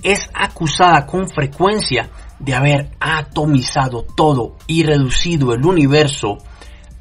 es 0.01 0.29
acusada 0.33 1.05
con 1.05 1.27
frecuencia 1.27 2.09
de 2.43 2.53
haber 2.53 2.91
atomizado 2.99 4.05
todo 4.15 4.57
y 4.67 4.83
reducido 4.83 5.53
el 5.53 5.65
universo 5.65 6.37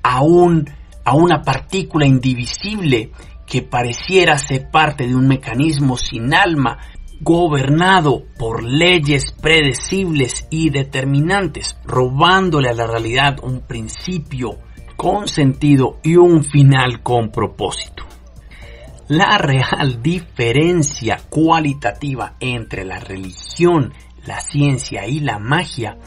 a, 0.03 0.23
un, 0.23 0.71
a 1.05 1.15
una 1.15 1.43
partícula 1.43 2.07
indivisible 2.07 3.11
que 3.47 3.63
pareciera 3.63 4.39
ser 4.39 4.71
parte 4.71 5.07
de 5.07 5.15
un 5.15 5.27
mecanismo 5.27 5.97
sin 5.97 6.33
alma 6.33 6.79
gobernado 7.21 8.25
por 8.37 8.65
leyes 8.65 9.33
predecibles 9.33 10.47
y 10.51 10.71
determinantes, 10.71 11.77
robándole 11.85 12.69
a 12.69 12.75
la 12.75 12.87
realidad 12.87 13.37
un 13.43 13.61
principio 13.61 14.59
con 14.97 15.29
sentido 15.29 15.99
y 16.03 16.17
un 16.17 16.43
final 16.45 17.03
con 17.03 17.31
propósito. 17.31 18.05
La 19.09 19.37
real 19.39 20.03
diferencia 20.03 21.21
cualitativa 21.29 22.35
entre 22.41 22.85
la 22.85 22.99
religión, 22.99 23.93
la 24.27 24.41
ciencia 24.41 25.07
y 25.07 25.21
la 25.21 25.39
magia 25.39 25.99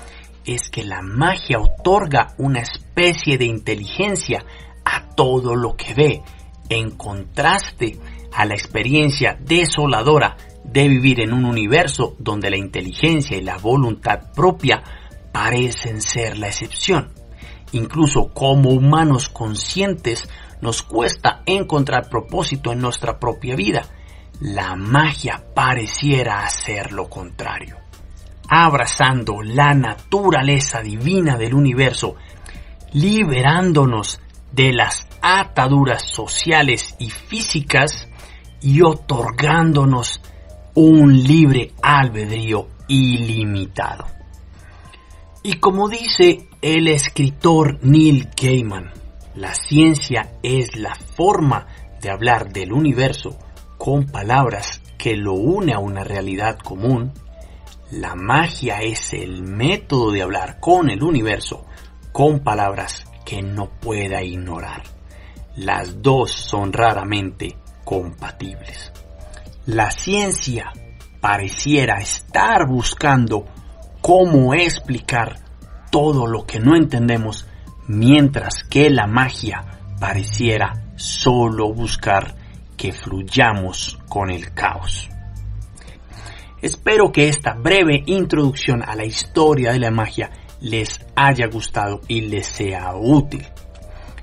es 0.46 0.70
que 0.70 0.84
la 0.84 1.02
magia 1.02 1.60
otorga 1.60 2.34
una 2.38 2.60
especie 2.60 3.38
de 3.38 3.46
inteligencia 3.46 4.46
a 4.86 5.10
todo 5.16 5.56
lo 5.56 5.76
que 5.76 5.94
ve, 5.94 6.22
en 6.70 6.92
contraste 6.92 8.00
a 8.32 8.46
la 8.46 8.54
experiencia 8.54 9.38
desoladora 9.40 10.38
de 10.64 10.88
vivir 10.88 11.22
en 11.22 11.34
un 11.34 11.46
universo 11.46 12.16
donde 12.20 12.50
la 12.50 12.58
inteligencia 12.58 13.38
y 13.38 13.42
la 13.42 13.58
voluntad 13.58 14.32
propia 14.34 14.84
parecen 15.32 16.02
ser 16.02 16.38
la 16.38 16.48
excepción. 16.48 17.14
Incluso 17.72 18.30
como 18.34 18.70
humanos 18.70 19.30
conscientes 19.30 20.30
nos 20.62 20.82
cuesta 20.84 21.42
encontrar 21.46 22.10
propósito 22.10 22.72
en 22.72 22.80
nuestra 22.80 23.20
propia 23.20 23.56
vida. 23.56 23.84
La 24.40 24.76
magia 24.76 25.44
pareciera 25.54 26.46
hacer 26.46 26.92
lo 26.92 27.10
contrario. 27.10 27.85
Abrazando 28.48 29.42
la 29.42 29.74
naturaleza 29.74 30.82
divina 30.82 31.38
del 31.38 31.54
universo, 31.54 32.16
liberándonos 32.94 34.22
de 34.52 34.72
las 34.72 35.08
ataduras 35.22 36.04
sociales 36.04 36.96
y 37.00 37.10
físicas 37.10 38.08
y 38.62 38.82
otorgándonos 38.82 40.22
un 40.76 41.24
libre 41.24 41.74
albedrío 41.82 42.68
ilimitado. 42.88 44.06
Y 45.44 45.60
como 45.60 45.90
dice 45.90 46.48
el 46.62 46.88
escritor 46.88 47.80
Neil 47.84 48.30
Gaiman, 48.36 48.92
la 49.36 49.54
ciencia 49.54 50.34
es 50.42 50.76
la 50.76 50.96
forma 50.96 51.68
de 52.02 52.10
hablar 52.10 52.52
del 52.52 52.74
universo 52.74 53.38
con 53.78 54.06
palabras 54.06 54.82
que 54.98 55.16
lo 55.16 55.34
une 55.34 55.74
a 55.74 55.80
una 55.80 56.04
realidad 56.04 56.58
común. 56.58 57.14
La 57.92 58.16
magia 58.16 58.82
es 58.82 59.14
el 59.14 59.44
método 59.44 60.12
de 60.12 60.24
hablar 60.24 60.60
con 60.60 60.90
el 60.90 61.04
universo 61.04 61.66
con 62.12 62.40
palabras 62.40 63.06
que 63.24 63.44
no 63.44 63.70
pueda 63.70 64.24
ignorar. 64.24 64.82
Las 65.56 66.02
dos 66.02 66.32
son 66.32 66.74
raramente 66.74 67.56
compatibles. 67.84 68.92
La 69.68 69.92
ciencia 69.92 70.74
pareciera 71.22 72.02
estar 72.02 72.68
buscando 72.68 73.46
cómo 74.02 74.56
explicar 74.56 75.40
todo 75.92 76.26
lo 76.26 76.46
que 76.46 76.60
no 76.60 76.76
entendemos, 76.76 77.48
mientras 77.88 78.64
que 78.64 78.90
la 78.90 79.06
magia 79.06 79.64
pareciera 80.00 80.86
solo 80.96 81.72
buscar 81.72 82.36
que 82.76 82.92
fluyamos 82.92 84.00
con 84.10 84.32
el 84.32 84.54
caos. 84.54 85.10
Espero 86.62 87.12
que 87.12 87.28
esta 87.28 87.54
breve 87.54 88.04
introducción 88.06 88.82
a 88.84 88.96
la 88.96 89.06
historia 89.06 89.72
de 89.72 89.80
la 89.80 89.92
magia 89.92 90.32
les 90.62 91.00
haya 91.16 91.48
gustado 91.48 92.02
y 92.08 92.22
les 92.22 92.48
sea 92.48 92.96
útil. 92.96 93.46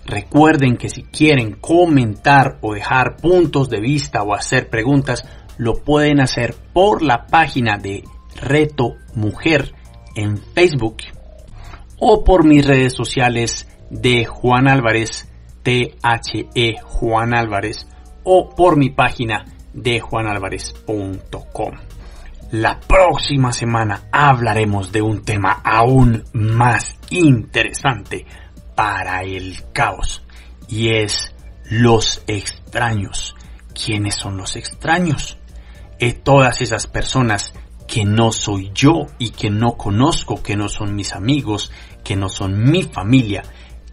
Recuerden 0.04 0.76
que 0.76 0.88
si 0.88 1.04
quieren 1.04 1.52
comentar 1.52 2.58
o 2.60 2.74
dejar 2.74 3.16
puntos 3.16 3.68
de 3.68 3.80
vista 3.80 4.22
o 4.22 4.34
hacer 4.34 4.68
preguntas, 4.68 5.24
lo 5.58 5.74
pueden 5.74 6.20
hacer 6.20 6.54
por 6.72 7.02
la 7.02 7.26
página 7.26 7.78
de 7.78 8.02
Reto 8.40 8.96
Mujer 9.14 9.74
en 10.16 10.38
Facebook 10.38 10.96
o 11.98 12.24
por 12.24 12.44
mis 12.44 12.66
redes 12.66 12.94
sociales 12.94 13.68
de 13.90 14.24
Juan 14.24 14.66
Álvarez, 14.66 15.30
T-H-E 15.62 16.80
Juan 16.82 17.34
Álvarez, 17.34 17.86
o 18.24 18.50
por 18.50 18.76
mi 18.76 18.90
página 18.90 19.44
de 19.72 20.00
juanalvarez.com. 20.00 21.72
La 22.52 22.78
próxima 22.80 23.50
semana 23.50 24.08
hablaremos 24.12 24.92
de 24.92 25.00
un 25.00 25.24
tema 25.24 25.62
aún 25.64 26.22
más 26.34 26.98
interesante 27.08 28.26
para 28.74 29.22
el 29.22 29.56
caos 29.72 30.22
y 30.68 30.90
es 30.90 31.34
los 31.70 32.22
extraños. 32.26 33.34
¿Quiénes 33.72 34.16
son 34.16 34.36
los 34.36 34.56
extraños? 34.56 35.38
Eh, 35.98 36.12
todas 36.12 36.60
esas 36.60 36.86
personas 36.86 37.54
que 37.88 38.04
no 38.04 38.32
soy 38.32 38.70
yo 38.74 39.06
y 39.18 39.30
que 39.30 39.48
no 39.48 39.78
conozco, 39.78 40.42
que 40.42 40.54
no 40.54 40.68
son 40.68 40.94
mis 40.94 41.14
amigos, 41.14 41.72
que 42.04 42.16
no 42.16 42.28
son 42.28 42.70
mi 42.70 42.82
familia, 42.82 43.44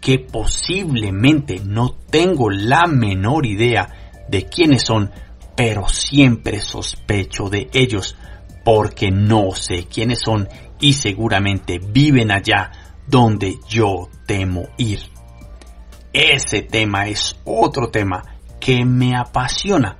que 0.02 0.18
posiblemente 0.18 1.62
no 1.64 1.92
tengo 2.10 2.50
la 2.50 2.86
menor 2.86 3.46
idea 3.46 3.88
de 4.28 4.44
quiénes 4.50 4.82
son, 4.82 5.10
pero 5.56 5.88
siempre 5.88 6.60
sospecho 6.60 7.48
de 7.48 7.70
ellos 7.72 8.18
porque 8.64 9.10
no 9.10 9.54
sé 9.54 9.86
quiénes 9.86 10.20
son 10.20 10.48
y 10.80 10.94
seguramente 10.94 11.78
viven 11.78 12.30
allá 12.30 12.72
donde 13.06 13.58
yo 13.68 14.08
temo 14.26 14.68
ir. 14.76 15.00
Ese 16.12 16.62
tema 16.62 17.06
es 17.06 17.36
otro 17.44 17.90
tema 17.90 18.24
que 18.60 18.84
me 18.84 19.16
apasiona. 19.16 19.96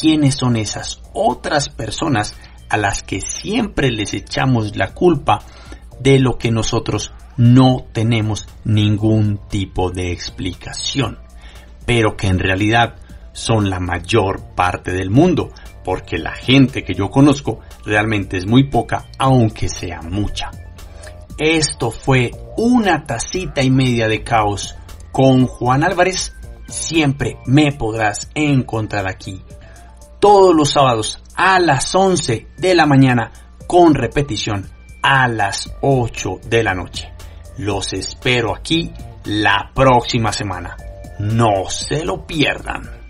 ¿Quiénes 0.00 0.34
son 0.36 0.56
esas 0.56 1.02
otras 1.12 1.68
personas 1.68 2.34
a 2.68 2.76
las 2.76 3.02
que 3.02 3.20
siempre 3.20 3.90
les 3.90 4.14
echamos 4.14 4.76
la 4.76 4.94
culpa 4.94 5.40
de 6.00 6.18
lo 6.18 6.38
que 6.38 6.50
nosotros 6.50 7.12
no 7.36 7.86
tenemos 7.92 8.48
ningún 8.64 9.38
tipo 9.48 9.90
de 9.90 10.12
explicación, 10.12 11.18
pero 11.86 12.16
que 12.16 12.28
en 12.28 12.38
realidad 12.38 12.96
son 13.32 13.70
la 13.70 13.80
mayor 13.80 14.54
parte 14.54 14.92
del 14.92 15.10
mundo, 15.10 15.50
porque 15.84 16.18
la 16.18 16.32
gente 16.32 16.84
que 16.84 16.94
yo 16.94 17.10
conozco 17.10 17.60
realmente 17.84 18.36
es 18.36 18.46
muy 18.46 18.64
poca, 18.70 19.06
aunque 19.18 19.68
sea 19.68 20.02
mucha. 20.02 20.50
Esto 21.38 21.90
fue 21.90 22.30
una 22.56 23.04
tacita 23.04 23.62
y 23.62 23.70
media 23.70 24.08
de 24.08 24.22
caos 24.22 24.76
con 25.10 25.46
Juan 25.46 25.82
Álvarez. 25.82 26.34
Siempre 26.68 27.38
me 27.46 27.72
podrás 27.72 28.30
encontrar 28.34 29.08
aquí 29.08 29.42
todos 30.20 30.54
los 30.54 30.70
sábados 30.70 31.22
a 31.34 31.58
las 31.58 31.94
11 31.94 32.46
de 32.56 32.74
la 32.74 32.86
mañana 32.86 33.32
con 33.66 33.94
repetición 33.94 34.68
a 35.02 35.26
las 35.28 35.74
8 35.80 36.40
de 36.44 36.62
la 36.62 36.74
noche. 36.74 37.12
Los 37.58 37.92
espero 37.92 38.54
aquí 38.54 38.92
la 39.24 39.70
próxima 39.74 40.32
semana. 40.32 40.76
No 41.18 41.68
se 41.68 42.04
lo 42.04 42.26
pierdan. 42.26 43.01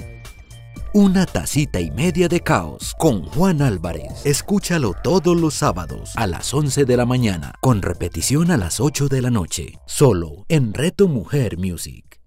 Una 0.94 1.24
tacita 1.24 1.81
y 1.81 1.90
media 1.90 2.28
de 2.28 2.40
caos 2.40 2.94
con 2.98 3.24
Juan 3.24 3.62
Álvarez. 3.62 4.26
Escúchalo 4.26 4.92
todos 5.02 5.35
los 5.40 5.55
sábados 5.55 6.12
a 6.16 6.26
las 6.26 6.52
11 6.52 6.85
de 6.85 6.96
la 6.98 7.07
mañana, 7.07 7.55
con 7.62 7.81
repetición 7.81 8.50
a 8.50 8.59
las 8.59 8.78
8 8.78 9.09
de 9.09 9.22
la 9.22 9.31
noche, 9.31 9.78
solo 9.87 10.44
en 10.50 10.74
Reto 10.74 11.09
Mujer 11.09 11.57
Music. 11.57 12.20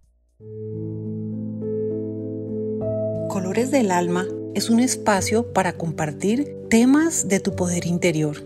Colores 3.29 3.69
del 3.69 3.91
Alma 3.91 4.25
es 4.55 4.71
un 4.71 4.79
espacio 4.79 5.53
para 5.53 5.73
compartir 5.73 6.51
temas 6.67 7.27
de 7.27 7.39
tu 7.39 7.55
poder 7.55 7.85
interior. 7.85 8.37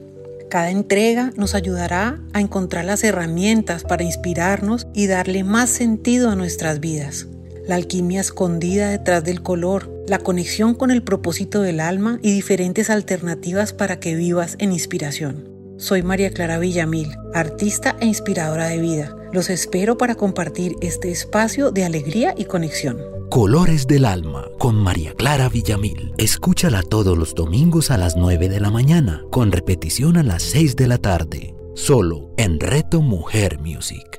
Cada 0.49 0.69
entrega 0.69 1.31
nos 1.37 1.55
ayudará 1.55 2.19
a 2.33 2.41
encontrar 2.41 2.83
las 2.83 3.05
herramientas 3.05 3.83
para 3.85 4.03
inspirarnos 4.03 4.85
y 4.93 5.07
darle 5.07 5.45
más 5.45 5.69
sentido 5.69 6.29
a 6.29 6.35
nuestras 6.35 6.81
vidas 6.81 7.27
la 7.69 7.75
alquimia 7.75 8.19
escondida 8.19 8.89
detrás 8.89 9.23
del 9.23 9.43
color, 9.43 9.91
la 10.07 10.17
conexión 10.17 10.73
con 10.73 10.89
el 10.89 11.03
propósito 11.03 11.61
del 11.61 11.79
alma 11.79 12.17
y 12.23 12.33
diferentes 12.33 12.89
alternativas 12.89 13.73
para 13.73 13.99
que 13.99 14.15
vivas 14.15 14.55
en 14.57 14.73
inspiración. 14.73 15.47
Soy 15.77 16.01
María 16.01 16.31
Clara 16.31 16.57
Villamil, 16.57 17.09
artista 17.35 17.95
e 17.99 18.07
inspiradora 18.07 18.69
de 18.69 18.79
vida. 18.79 19.15
Los 19.31 19.51
espero 19.51 19.99
para 19.99 20.15
compartir 20.15 20.77
este 20.81 21.11
espacio 21.11 21.69
de 21.69 21.85
alegría 21.85 22.33
y 22.35 22.45
conexión. 22.45 22.97
Colores 23.29 23.85
del 23.85 24.05
Alma 24.05 24.47
con 24.57 24.75
María 24.75 25.13
Clara 25.13 25.47
Villamil. 25.47 26.13
Escúchala 26.17 26.81
todos 26.81 27.15
los 27.15 27.35
domingos 27.35 27.91
a 27.91 27.99
las 27.99 28.15
9 28.15 28.49
de 28.49 28.59
la 28.59 28.71
mañana, 28.71 29.23
con 29.29 29.51
repetición 29.51 30.17
a 30.17 30.23
las 30.23 30.41
6 30.41 30.75
de 30.75 30.87
la 30.87 30.97
tarde, 30.97 31.53
solo 31.75 32.31
en 32.37 32.59
Reto 32.59 33.03
Mujer 33.03 33.59
Music. 33.59 34.18